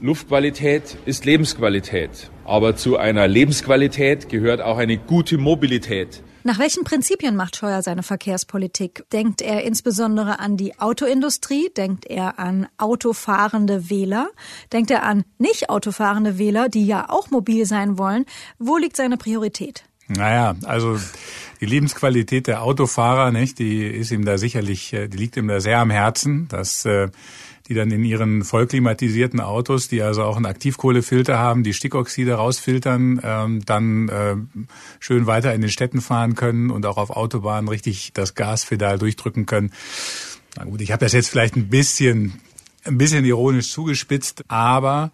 Luftqualität 0.00 0.96
ist 1.06 1.24
Lebensqualität. 1.24 2.30
Aber 2.44 2.76
zu 2.76 2.98
einer 2.98 3.26
Lebensqualität 3.26 4.28
gehört 4.28 4.60
auch 4.60 4.76
eine 4.76 4.98
gute 4.98 5.38
Mobilität. 5.38 6.22
Nach 6.44 6.58
welchen 6.58 6.84
Prinzipien 6.84 7.34
macht 7.34 7.56
Scheuer 7.56 7.82
seine 7.82 8.02
Verkehrspolitik? 8.02 9.04
Denkt 9.10 9.42
er 9.42 9.64
insbesondere 9.64 10.38
an 10.38 10.56
die 10.56 10.78
Autoindustrie? 10.78 11.70
Denkt 11.76 12.04
er 12.06 12.38
an 12.38 12.68
autofahrende 12.76 13.90
Wähler? 13.90 14.28
Denkt 14.72 14.90
er 14.90 15.02
an 15.02 15.24
nicht 15.38 15.70
autofahrende 15.70 16.38
Wähler, 16.38 16.68
die 16.68 16.86
ja 16.86 17.08
auch 17.08 17.30
mobil 17.30 17.66
sein 17.66 17.98
wollen? 17.98 18.26
Wo 18.58 18.76
liegt 18.76 18.96
seine 18.96 19.16
Priorität? 19.16 19.84
Naja, 20.08 20.54
also 20.64 21.00
die 21.60 21.66
Lebensqualität 21.66 22.46
der 22.46 22.62
Autofahrer, 22.62 23.32
nicht, 23.32 23.58
die 23.58 23.84
ist 23.84 24.12
ihm 24.12 24.24
da 24.24 24.38
sicherlich, 24.38 24.92
äh, 24.92 25.08
die 25.08 25.16
liegt 25.16 25.36
ihm 25.36 25.48
da 25.48 25.58
sehr 25.58 25.78
am 25.78 25.90
Herzen. 25.90 26.46
Das 26.48 26.84
äh, 26.84 27.08
die 27.68 27.74
dann 27.74 27.90
in 27.90 28.04
ihren 28.04 28.44
vollklimatisierten 28.44 29.40
Autos, 29.40 29.88
die 29.88 30.02
also 30.02 30.22
auch 30.22 30.36
einen 30.36 30.46
Aktivkohlefilter 30.46 31.38
haben, 31.38 31.62
die 31.62 31.72
Stickoxide 31.72 32.34
rausfiltern, 32.34 33.20
ähm, 33.22 33.64
dann 33.64 34.08
äh, 34.08 34.36
schön 35.00 35.26
weiter 35.26 35.54
in 35.54 35.60
den 35.60 35.70
Städten 35.70 36.00
fahren 36.00 36.34
können 36.34 36.70
und 36.70 36.86
auch 36.86 36.96
auf 36.96 37.10
Autobahnen 37.10 37.68
richtig 37.68 38.12
das 38.14 38.34
Gaspedal 38.34 38.98
durchdrücken 38.98 39.46
können. 39.46 39.72
Na 40.56 40.64
gut, 40.64 40.80
ich 40.80 40.92
habe 40.92 41.04
das 41.04 41.12
jetzt 41.12 41.28
vielleicht 41.28 41.56
ein 41.56 41.68
bisschen, 41.68 42.40
ein 42.84 42.98
bisschen 42.98 43.24
ironisch 43.24 43.70
zugespitzt, 43.70 44.44
aber 44.48 45.10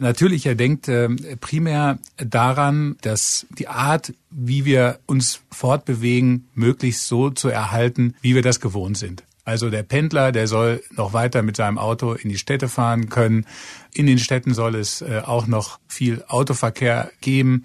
Natürlich, 0.00 0.46
er 0.46 0.54
denkt 0.54 0.88
äh, 0.88 1.10
primär 1.42 1.98
daran, 2.16 2.96
dass 3.02 3.46
die 3.58 3.68
Art, 3.68 4.14
wie 4.30 4.64
wir 4.64 4.98
uns 5.04 5.42
fortbewegen, 5.50 6.48
möglichst 6.54 7.06
so 7.06 7.28
zu 7.28 7.50
erhalten, 7.50 8.14
wie 8.22 8.34
wir 8.34 8.40
das 8.40 8.60
gewohnt 8.60 8.96
sind. 8.96 9.24
Also 9.44 9.70
der 9.70 9.82
Pendler, 9.82 10.32
der 10.32 10.46
soll 10.46 10.82
noch 10.90 11.12
weiter 11.12 11.42
mit 11.42 11.56
seinem 11.56 11.78
Auto 11.78 12.12
in 12.12 12.28
die 12.28 12.38
Städte 12.38 12.68
fahren 12.68 13.08
können. 13.08 13.46
In 13.92 14.06
den 14.06 14.18
Städten 14.18 14.54
soll 14.54 14.74
es 14.74 15.02
äh, 15.02 15.22
auch 15.24 15.46
noch 15.46 15.78
viel 15.88 16.24
Autoverkehr 16.28 17.10
geben. 17.20 17.64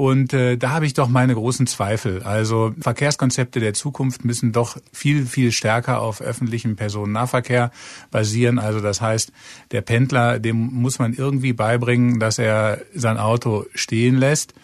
Und 0.00 0.32
äh, 0.32 0.56
da 0.56 0.70
habe 0.70 0.86
ich 0.86 0.94
doch 0.94 1.08
meine 1.08 1.34
großen 1.34 1.66
Zweifel. 1.66 2.22
Also 2.22 2.72
Verkehrskonzepte 2.80 3.60
der 3.60 3.74
Zukunft 3.74 4.24
müssen 4.24 4.50
doch 4.50 4.78
viel, 4.94 5.26
viel 5.26 5.52
stärker 5.52 6.00
auf 6.00 6.22
öffentlichem 6.22 6.74
Personennahverkehr 6.74 7.70
basieren. 8.10 8.58
Also 8.58 8.80
das 8.80 9.02
heißt, 9.02 9.30
der 9.72 9.82
Pendler, 9.82 10.38
dem 10.38 10.56
muss 10.56 10.98
man 10.98 11.12
irgendwie 11.12 11.52
beibringen, 11.52 12.18
dass 12.18 12.38
er 12.38 12.80
sein 12.94 13.18
Auto 13.18 13.66
stehen 13.74 14.16
lässt. 14.16 14.54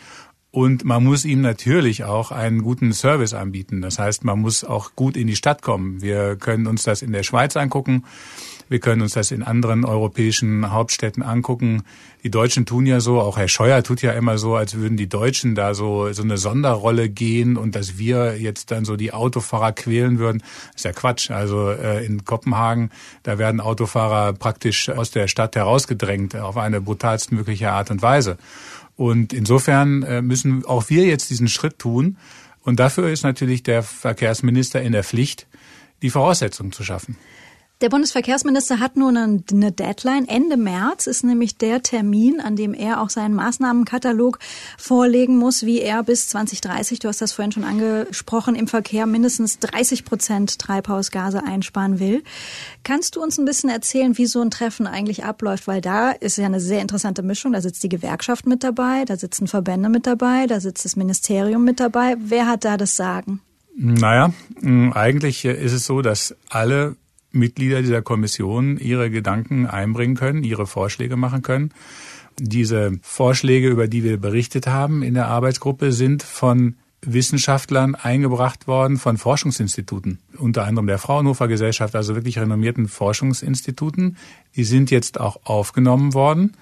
Und 0.57 0.87
man 0.87 1.05
muss 1.05 1.27
ihm 1.27 1.43
natürlich 1.43 2.05
auch 2.05 2.31
einen 2.33 2.63
guten 2.63 2.95
Service 2.95 3.35
anbieten. 3.35 3.83
Das 3.83 3.99
heißt, 3.99 4.25
man 4.25 4.41
muss 4.41 4.65
auch 4.65 4.93
gut 4.97 5.15
in 5.15 5.27
die 5.27 5.37
Stadt 5.37 5.61
kommen. 5.61 6.01
Wir 6.01 6.37
können 6.37 6.67
uns 6.67 6.85
das 6.85 7.03
in 7.03 7.13
der 7.13 7.25
Schweiz 7.25 7.59
angucken. 7.59 8.05
Wir 8.71 8.79
können 8.79 9.03
uns 9.03 9.13
das 9.13 9.33
in 9.33 9.43
anderen 9.43 9.85
europäischen 9.85 10.73
Hauptstädten 10.73 11.23
angucken. 11.23 11.83
Die 12.25 12.31
Deutschen 12.31 12.65
tun 12.65 12.87
ja 12.87 13.01
so, 13.01 13.21
auch 13.21 13.37
Herr 13.37 13.49
Scheuer 13.49 13.83
tut 13.83 14.01
ja 14.01 14.13
immer 14.13 14.39
so, 14.39 14.57
als 14.57 14.77
würden 14.77 14.97
die 14.97 15.11
Deutschen 15.11 15.55
da 15.55 15.75
so, 15.75 16.11
so 16.15 16.23
eine 16.23 16.39
Sonderrolle 16.39 17.11
gehen 17.11 17.59
und 17.59 17.77
dass 17.77 17.99
wir 17.99 18.41
jetzt 18.41 18.71
dann 18.71 18.87
so 18.87 18.97
die 18.97 19.13
Autofahrer 19.13 19.73
quälen 19.73 20.19
würden. 20.19 20.39
Das 20.39 20.77
ist 20.77 20.85
ja 20.85 20.93
Quatsch. 20.93 21.31
Also 21.31 21.69
äh, 21.69 22.03
in 22.07 22.25
Kopenhagen, 22.25 22.91
da 23.25 23.37
werden 23.37 23.61
Autofahrer 23.61 24.33
praktisch 24.33 24.89
aus 24.89 25.11
der 25.11 25.29
Stadt 25.29 25.55
herausgedrängt 25.55 26.35
auf 26.35 26.57
eine 26.57 26.81
brutalstmögliche 26.81 27.73
Art 27.73 27.91
und 27.91 28.01
Weise. 28.01 28.39
Und 28.97 29.33
insofern 29.33 30.03
äh, 30.03 30.23
müssen 30.23 30.65
auch 30.65 30.89
wir 30.89 31.05
jetzt 31.05 31.31
diesen 31.31 31.49
Schritt 31.49 31.79
tun. 31.79 32.17
Und 32.63 32.81
dafür 32.81 33.11
ist 33.11 33.23
natürlich 33.23 33.63
der 33.63 33.83
Verkehrsminister 33.83 34.83
in 34.83 34.93
der 34.93 35.05
Pflicht, 35.05 35.47
die 36.03 36.11
Voraussetzungen 36.11 36.73
zu 36.73 36.83
schaffen. 36.83 37.17
Der 37.83 37.91
Bundesverkehrsminister 37.91 38.81
hat 38.81 38.97
nun 38.97 39.19
eine 39.19 39.71
Deadline. 39.71 40.27
Ende 40.29 40.57
März 40.57 41.07
ist 41.07 41.25
nämlich 41.25 41.59
der 41.59 41.83
Termin, 41.83 42.41
an 42.41 42.57
dem 42.57 42.73
er 42.73 43.03
auch 43.03 43.11
seinen 43.11 43.35
Maßnahmenkatalog 43.35 44.39
vorlegen 44.79 45.37
muss, 45.37 45.67
wie 45.67 45.83
er 45.83 46.03
bis 46.03 46.29
2030, 46.29 47.01
du 47.01 47.09
hast 47.09 47.21
das 47.21 47.33
vorhin 47.33 47.53
schon 47.53 47.65
angesprochen, 47.65 48.55
im 48.55 48.67
Verkehr 48.67 49.05
mindestens 49.05 49.59
30 49.59 50.07
Prozent 50.07 50.59
Treibhausgase 50.59 51.45
einsparen 51.45 52.01
will. 52.01 52.25
Kannst 52.83 53.15
du 53.15 53.23
uns 53.23 53.37
ein 53.37 53.45
bisschen 53.45 53.69
erzählen, 53.69 54.17
wie 54.17 54.25
so 54.25 54.41
ein 54.41 54.51
Treffen 54.51 54.87
eigentlich 54.87 55.25
abläuft? 55.25 55.67
Weil 55.67 55.83
da 55.83 56.13
ist 56.13 56.39
ja 56.39 56.47
eine 56.47 56.61
sehr 56.61 56.81
interessante 56.81 57.23
Mischung. 57.23 57.53
Da 57.53 57.61
sitzt 57.61 57.83
die 57.83 57.91
Gewerkschaft 57.91 58.47
mit 58.47 58.65
dabei, 58.65 59.05
da 59.05 59.19
sitzen 59.19 59.49
Verbände 59.49 59.91
mit 59.91 60.07
dabei, 60.07 60.47
da 60.47 60.61
sitzt 60.61 60.87
das 60.87 60.97
Ministerium 60.97 61.63
mit 61.63 61.79
dabei. 61.79 62.17
Wer 62.21 62.47
hat 62.47 62.65
da 62.65 62.79
das 62.79 62.97
Sagen? 62.97 63.43
Naja, 63.77 64.33
eigentlich 64.63 65.45
ist 65.45 65.73
es 65.73 65.85
so, 65.85 66.01
dass 66.01 66.35
alle 66.49 66.97
Mitglieder 67.33 67.83
dieser 67.83 68.03
Kommission 68.03 68.79
ihre 68.79 69.11
Gedanken 69.11 69.67
einbringen 69.67 70.17
können, 70.17 70.45
ihre 70.45 70.67
Vorschläge 70.67 71.17
machen 71.17 71.43
können. 71.43 71.73
Diese 72.39 72.93
Vorschläge, 73.03 73.69
über 73.69 73.89
die 73.89 74.05
wir 74.05 74.19
berichtet 74.19 74.67
haben 74.67 75.03
in 75.03 75.15
der 75.15 75.29
Arbeitsgruppe, 75.29 75.93
sind 75.93 76.23
von 76.23 76.77
Wissenschaftlern 77.03 77.95
eingebracht 77.95 78.67
worden 78.67 78.97
von 78.97 79.17
Forschungsinstituten, 79.17 80.19
unter 80.39 80.65
anderem 80.65 80.87
der 80.87 80.99
Fraunhofer 80.99 81.49
Gesellschaft, 81.49 81.95
also 81.95 82.15
wirklich 82.15 82.39
renommierten 82.39 82.89
Forschungsinstituten. 82.89 84.17
Die 84.57 84.65
sind 84.65 84.91
jetzt 84.91 85.21
auch 85.21 85.41
aufgenommen 85.45 86.15
worden 86.15 86.57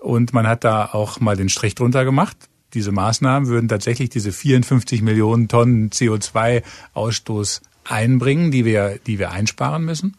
und 0.00 0.32
man 0.32 0.46
hat 0.46 0.64
da 0.64 0.86
auch 0.86 1.20
mal 1.20 1.36
den 1.36 1.48
Strich 1.48 1.74
drunter 1.74 2.04
gemacht. 2.04 2.36
Diese 2.72 2.92
Maßnahmen 2.92 3.48
würden 3.48 3.68
tatsächlich 3.68 4.10
diese 4.10 4.32
54 4.32 5.02
Millionen 5.02 5.48
Tonnen 5.48 5.90
CO2-Ausstoß 5.90 7.60
einbringen, 7.90 8.50
die 8.50 8.64
wir, 8.64 8.98
die 9.06 9.18
wir 9.18 9.30
einsparen 9.30 9.84
müssen. 9.84 10.16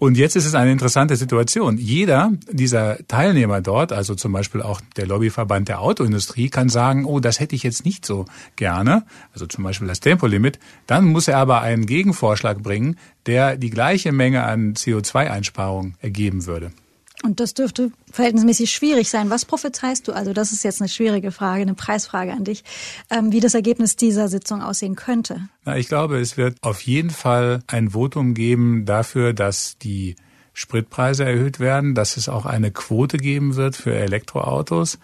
Und 0.00 0.16
jetzt 0.16 0.34
ist 0.34 0.46
es 0.46 0.54
eine 0.54 0.72
interessante 0.72 1.14
Situation. 1.16 1.76
Jeder 1.76 2.32
dieser 2.50 3.06
Teilnehmer 3.06 3.60
dort, 3.60 3.92
also 3.92 4.14
zum 4.14 4.32
Beispiel 4.32 4.62
auch 4.62 4.80
der 4.96 5.06
Lobbyverband 5.06 5.68
der 5.68 5.82
Autoindustrie, 5.82 6.48
kann 6.48 6.70
sagen, 6.70 7.04
oh, 7.04 7.20
das 7.20 7.38
hätte 7.38 7.54
ich 7.54 7.62
jetzt 7.62 7.84
nicht 7.84 8.06
so 8.06 8.24
gerne, 8.56 9.04
also 9.34 9.44
zum 9.44 9.62
Beispiel 9.62 9.88
das 9.88 10.00
Tempolimit. 10.00 10.58
Dann 10.86 11.04
muss 11.04 11.28
er 11.28 11.36
aber 11.36 11.60
einen 11.60 11.84
Gegenvorschlag 11.84 12.62
bringen, 12.62 12.96
der 13.26 13.58
die 13.58 13.68
gleiche 13.68 14.10
Menge 14.10 14.44
an 14.44 14.72
CO2-Einsparung 14.72 15.92
ergeben 16.00 16.46
würde. 16.46 16.72
Und 17.22 17.38
das 17.40 17.52
dürfte 17.52 17.92
verhältnismäßig 18.10 18.70
schwierig 18.70 19.10
sein. 19.10 19.28
Was 19.28 19.44
prophezeist 19.44 20.08
du? 20.08 20.12
Also 20.12 20.32
das 20.32 20.52
ist 20.52 20.64
jetzt 20.64 20.80
eine 20.80 20.88
schwierige 20.88 21.32
Frage, 21.32 21.62
eine 21.62 21.74
Preisfrage 21.74 22.32
an 22.32 22.44
dich, 22.44 22.64
ähm, 23.10 23.30
wie 23.32 23.40
das 23.40 23.54
Ergebnis 23.54 23.96
dieser 23.96 24.28
Sitzung 24.28 24.62
aussehen 24.62 24.96
könnte. 24.96 25.48
Na, 25.64 25.76
ich 25.76 25.88
glaube, 25.88 26.18
es 26.18 26.36
wird 26.36 26.56
auf 26.62 26.80
jeden 26.80 27.10
Fall 27.10 27.62
ein 27.66 27.90
Votum 27.90 28.32
geben 28.32 28.86
dafür, 28.86 29.34
dass 29.34 29.76
die 29.78 30.16
Spritpreise 30.54 31.24
erhöht 31.24 31.60
werden, 31.60 31.94
dass 31.94 32.16
es 32.16 32.28
auch 32.28 32.46
eine 32.46 32.70
Quote 32.70 33.18
geben 33.18 33.56
wird 33.56 33.76
für 33.76 33.94
Elektroautos 33.94 34.98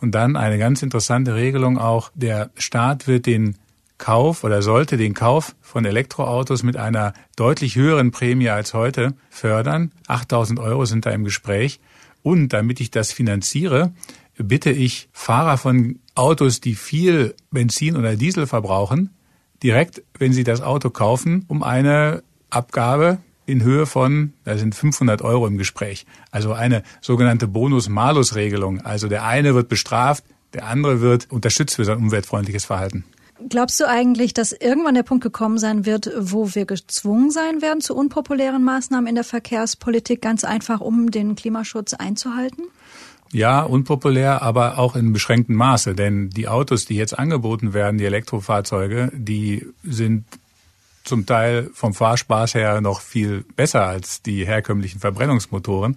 und 0.00 0.12
dann 0.12 0.36
eine 0.36 0.58
ganz 0.58 0.82
interessante 0.82 1.34
Regelung 1.34 1.78
auch, 1.78 2.10
der 2.14 2.50
Staat 2.56 3.06
wird 3.06 3.26
den 3.26 3.56
Kauf 4.02 4.42
oder 4.42 4.62
sollte 4.62 4.96
den 4.96 5.14
Kauf 5.14 5.54
von 5.60 5.84
Elektroautos 5.84 6.64
mit 6.64 6.76
einer 6.76 7.12
deutlich 7.36 7.76
höheren 7.76 8.10
Prämie 8.10 8.48
als 8.48 8.74
heute 8.74 9.14
fördern. 9.30 9.92
8000 10.08 10.58
Euro 10.58 10.86
sind 10.86 11.06
da 11.06 11.10
im 11.10 11.22
Gespräch. 11.22 11.78
Und 12.20 12.48
damit 12.48 12.80
ich 12.80 12.90
das 12.90 13.12
finanziere, 13.12 13.92
bitte 14.36 14.70
ich 14.72 15.08
Fahrer 15.12 15.56
von 15.56 16.00
Autos, 16.16 16.60
die 16.60 16.74
viel 16.74 17.36
Benzin 17.52 17.96
oder 17.96 18.16
Diesel 18.16 18.48
verbrauchen, 18.48 19.10
direkt, 19.62 20.02
wenn 20.18 20.32
sie 20.32 20.42
das 20.42 20.62
Auto 20.62 20.90
kaufen, 20.90 21.44
um 21.46 21.62
eine 21.62 22.24
Abgabe 22.50 23.18
in 23.46 23.62
Höhe 23.62 23.86
von, 23.86 24.32
da 24.42 24.58
sind 24.58 24.74
500 24.74 25.22
Euro 25.22 25.46
im 25.46 25.58
Gespräch. 25.58 26.06
Also 26.32 26.54
eine 26.54 26.82
sogenannte 27.00 27.46
Bonus-Malus-Regelung. 27.46 28.80
Also 28.80 29.06
der 29.06 29.24
eine 29.24 29.54
wird 29.54 29.68
bestraft, 29.68 30.24
der 30.54 30.66
andere 30.66 31.00
wird 31.00 31.30
unterstützt 31.30 31.76
für 31.76 31.84
sein 31.84 31.98
umweltfreundliches 31.98 32.64
Verhalten. 32.64 33.04
Glaubst 33.48 33.80
du 33.80 33.88
eigentlich, 33.88 34.34
dass 34.34 34.52
irgendwann 34.52 34.94
der 34.94 35.02
Punkt 35.02 35.22
gekommen 35.22 35.58
sein 35.58 35.86
wird, 35.86 36.10
wo 36.18 36.54
wir 36.54 36.66
gezwungen 36.66 37.30
sein 37.30 37.62
werden 37.62 37.80
zu 37.80 37.94
unpopulären 37.96 38.62
Maßnahmen 38.62 39.06
in 39.06 39.14
der 39.14 39.24
Verkehrspolitik, 39.24 40.22
ganz 40.22 40.44
einfach, 40.44 40.80
um 40.80 41.10
den 41.10 41.34
Klimaschutz 41.34 41.94
einzuhalten? 41.94 42.64
Ja, 43.32 43.62
unpopulär, 43.62 44.42
aber 44.42 44.78
auch 44.78 44.94
in 44.94 45.12
beschränktem 45.12 45.56
Maße. 45.56 45.94
Denn 45.94 46.28
die 46.28 46.48
Autos, 46.48 46.84
die 46.84 46.96
jetzt 46.96 47.18
angeboten 47.18 47.72
werden, 47.72 47.96
die 47.96 48.04
Elektrofahrzeuge, 48.04 49.10
die 49.14 49.66
sind 49.82 50.24
zum 51.04 51.26
Teil 51.26 51.70
vom 51.72 51.94
Fahrspaß 51.94 52.54
her 52.54 52.80
noch 52.80 53.00
viel 53.00 53.44
besser 53.56 53.86
als 53.86 54.22
die 54.22 54.46
herkömmlichen 54.46 55.00
Verbrennungsmotoren. 55.00 55.96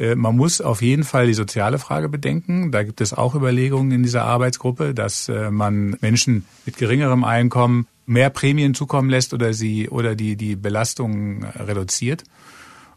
Äh, 0.00 0.14
man 0.14 0.36
muss 0.36 0.60
auf 0.60 0.82
jeden 0.82 1.04
Fall 1.04 1.26
die 1.26 1.34
soziale 1.34 1.78
Frage 1.78 2.08
bedenken. 2.08 2.72
Da 2.72 2.82
gibt 2.82 3.00
es 3.00 3.12
auch 3.12 3.34
Überlegungen 3.34 3.92
in 3.92 4.02
dieser 4.02 4.24
Arbeitsgruppe, 4.24 4.94
dass 4.94 5.28
äh, 5.28 5.50
man 5.50 5.96
Menschen 6.00 6.46
mit 6.64 6.78
geringerem 6.78 7.22
Einkommen 7.22 7.86
mehr 8.06 8.30
Prämien 8.30 8.74
zukommen 8.74 9.10
lässt 9.10 9.34
oder 9.34 9.52
sie 9.52 9.88
oder 9.88 10.16
die 10.16 10.34
die 10.34 10.56
Belastung 10.56 11.44
reduziert. 11.44 12.24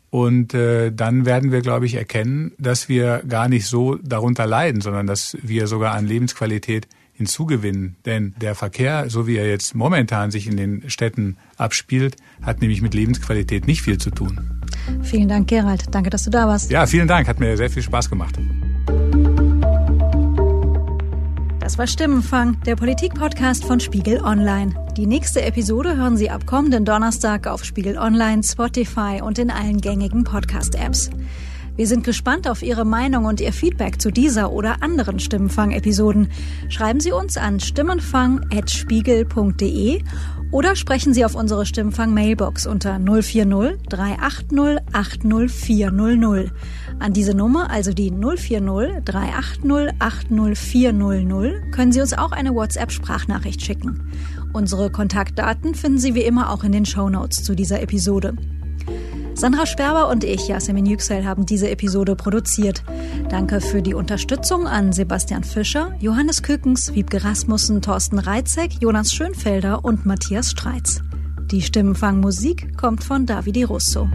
Und 0.10 0.54
äh, 0.54 0.92
dann 0.92 1.26
werden 1.26 1.52
wir, 1.52 1.62
glaube 1.62 1.86
ich, 1.86 1.96
erkennen, 1.96 2.54
dass 2.58 2.88
wir 2.88 3.24
gar 3.28 3.50
nicht 3.50 3.66
so 3.66 3.96
darunter 3.96 4.46
leiden, 4.46 4.82
sondern 4.82 5.08
dass 5.08 5.38
wir 5.42 5.68
sogar 5.68 5.94
an 5.94 6.06
Lebensqualität 6.06 6.88
hinzugewinnen. 7.14 7.96
Denn 8.06 8.34
der 8.40 8.56
Verkehr, 8.56 9.10
so 9.10 9.28
wie 9.28 9.38
er 9.38 9.48
jetzt 9.48 9.76
momentan 9.76 10.32
sich 10.32 10.48
in 10.48 10.58
den 10.58 10.90
Städten 10.90 11.38
abspielt, 11.58 12.16
hat 12.42 12.62
nämlich 12.62 12.82
mit 12.82 12.94
Lebensqualität 12.94 13.68
nicht 13.68 13.82
viel 13.82 13.98
zu 13.98 14.12
tun. 14.12 14.53
Vielen 15.02 15.28
Dank, 15.28 15.48
Gerald. 15.48 15.84
Danke, 15.92 16.10
dass 16.10 16.24
du 16.24 16.30
da 16.30 16.48
warst. 16.48 16.72
Ja, 16.72 16.86
vielen 16.86 17.08
Dank. 17.08 17.28
Hat 17.28 17.40
mir 17.40 17.56
sehr 17.58 17.70
viel 17.70 17.84
Spaß 17.84 18.10
gemacht. 18.10 18.36
Das 21.60 21.78
war 21.78 21.88
Stimmenfang, 21.88 22.60
der 22.66 22.76
Politik-Podcast 22.76 23.64
von 23.64 23.80
Spiegel 23.80 24.22
Online. 24.22 24.76
Die 24.98 25.08
nächste 25.08 25.42
Episode 25.42 25.96
hören 25.96 26.18
Sie 26.18 26.30
ab 26.30 26.46
kommenden 26.46 26.86
Donnerstag 26.86 27.48
auf 27.48 27.64
Spiegel 27.64 27.98
Online, 27.98 28.44
Spotify 28.44 29.22
und 29.24 29.40
in 29.40 29.50
allen 29.50 29.80
gängigen 29.80 30.24
Podcast-Apps. 30.24 31.10
Wir 31.76 31.88
sind 31.88 32.04
gespannt 32.04 32.48
auf 32.48 32.62
Ihre 32.62 32.86
Meinung 32.86 33.26
und 33.26 33.42
Ihr 33.42 33.52
Feedback 33.52 34.00
zu 34.00 34.12
dieser 34.12 34.52
oder 34.52 34.84
anderen 34.84 35.20
Stimmenfang-Episoden. 35.20 36.28
Schreiben 36.70 37.00
Sie 37.00 37.12
uns 37.12 37.38
an 37.38 37.60
stimmenfang.spiegel.de 37.60 40.04
oder 40.54 40.76
sprechen 40.76 41.16
Sie 41.16 41.26
auf 41.26 41.34
unsere 41.34 41.66
Stimmenfang-Mailbox 41.66 42.68
unter 42.68 43.00
040 43.00 43.82
380 43.90 44.78
80400. 44.94 46.52
An 47.00 47.12
diese 47.12 47.34
Nummer, 47.34 47.72
also 47.72 47.92
die 47.92 48.12
040 48.12 49.04
380 49.04 49.96
80400, 49.98 51.72
können 51.72 51.92
Sie 51.92 52.02
uns 52.02 52.14
auch 52.14 52.32
eine 52.32 52.54
WhatsApp-Sprachnachricht 52.54 53.64
schicken. 53.64 54.12
Unsere 54.54 54.92
Kontaktdaten 54.92 55.74
finden 55.74 55.98
Sie 55.98 56.14
wie 56.14 56.22
immer 56.22 56.52
auch 56.52 56.64
in 56.64 56.72
den 56.72 56.86
Show 56.86 57.10
Notes 57.10 57.44
zu 57.44 57.56
dieser 57.56 57.82
Episode. 57.82 58.36
Sandra 59.36 59.66
Sperber 59.66 60.10
und 60.10 60.24
ich, 60.24 60.48
Yasemin 60.48 60.86
Yüksel, 60.86 61.26
haben 61.26 61.46
diese 61.46 61.70
Episode 61.70 62.16
produziert. 62.16 62.84
Danke 63.30 63.62
für 63.62 63.82
die 63.82 63.94
Unterstützung 63.94 64.68
an 64.68 64.94
Sebastian 64.94 65.44
Fischer, 65.44 65.94
Johannes 66.00 66.44
Kückens, 66.44 66.94
Wiebke 66.94 67.24
Rasmussen, 67.24 67.82
Thorsten 67.82 68.20
Reitzek, 68.20 68.82
Jonas 68.82 69.12
Schönfelder 69.12 69.84
und 69.84 70.06
Matthias 70.06 70.52
Streitz. 70.52 71.02
Die 71.52 71.62
Stimmenfangmusik 71.62 72.78
kommt 72.78 73.04
von 73.04 73.26
Davide 73.26 73.66
Russo. 73.66 74.08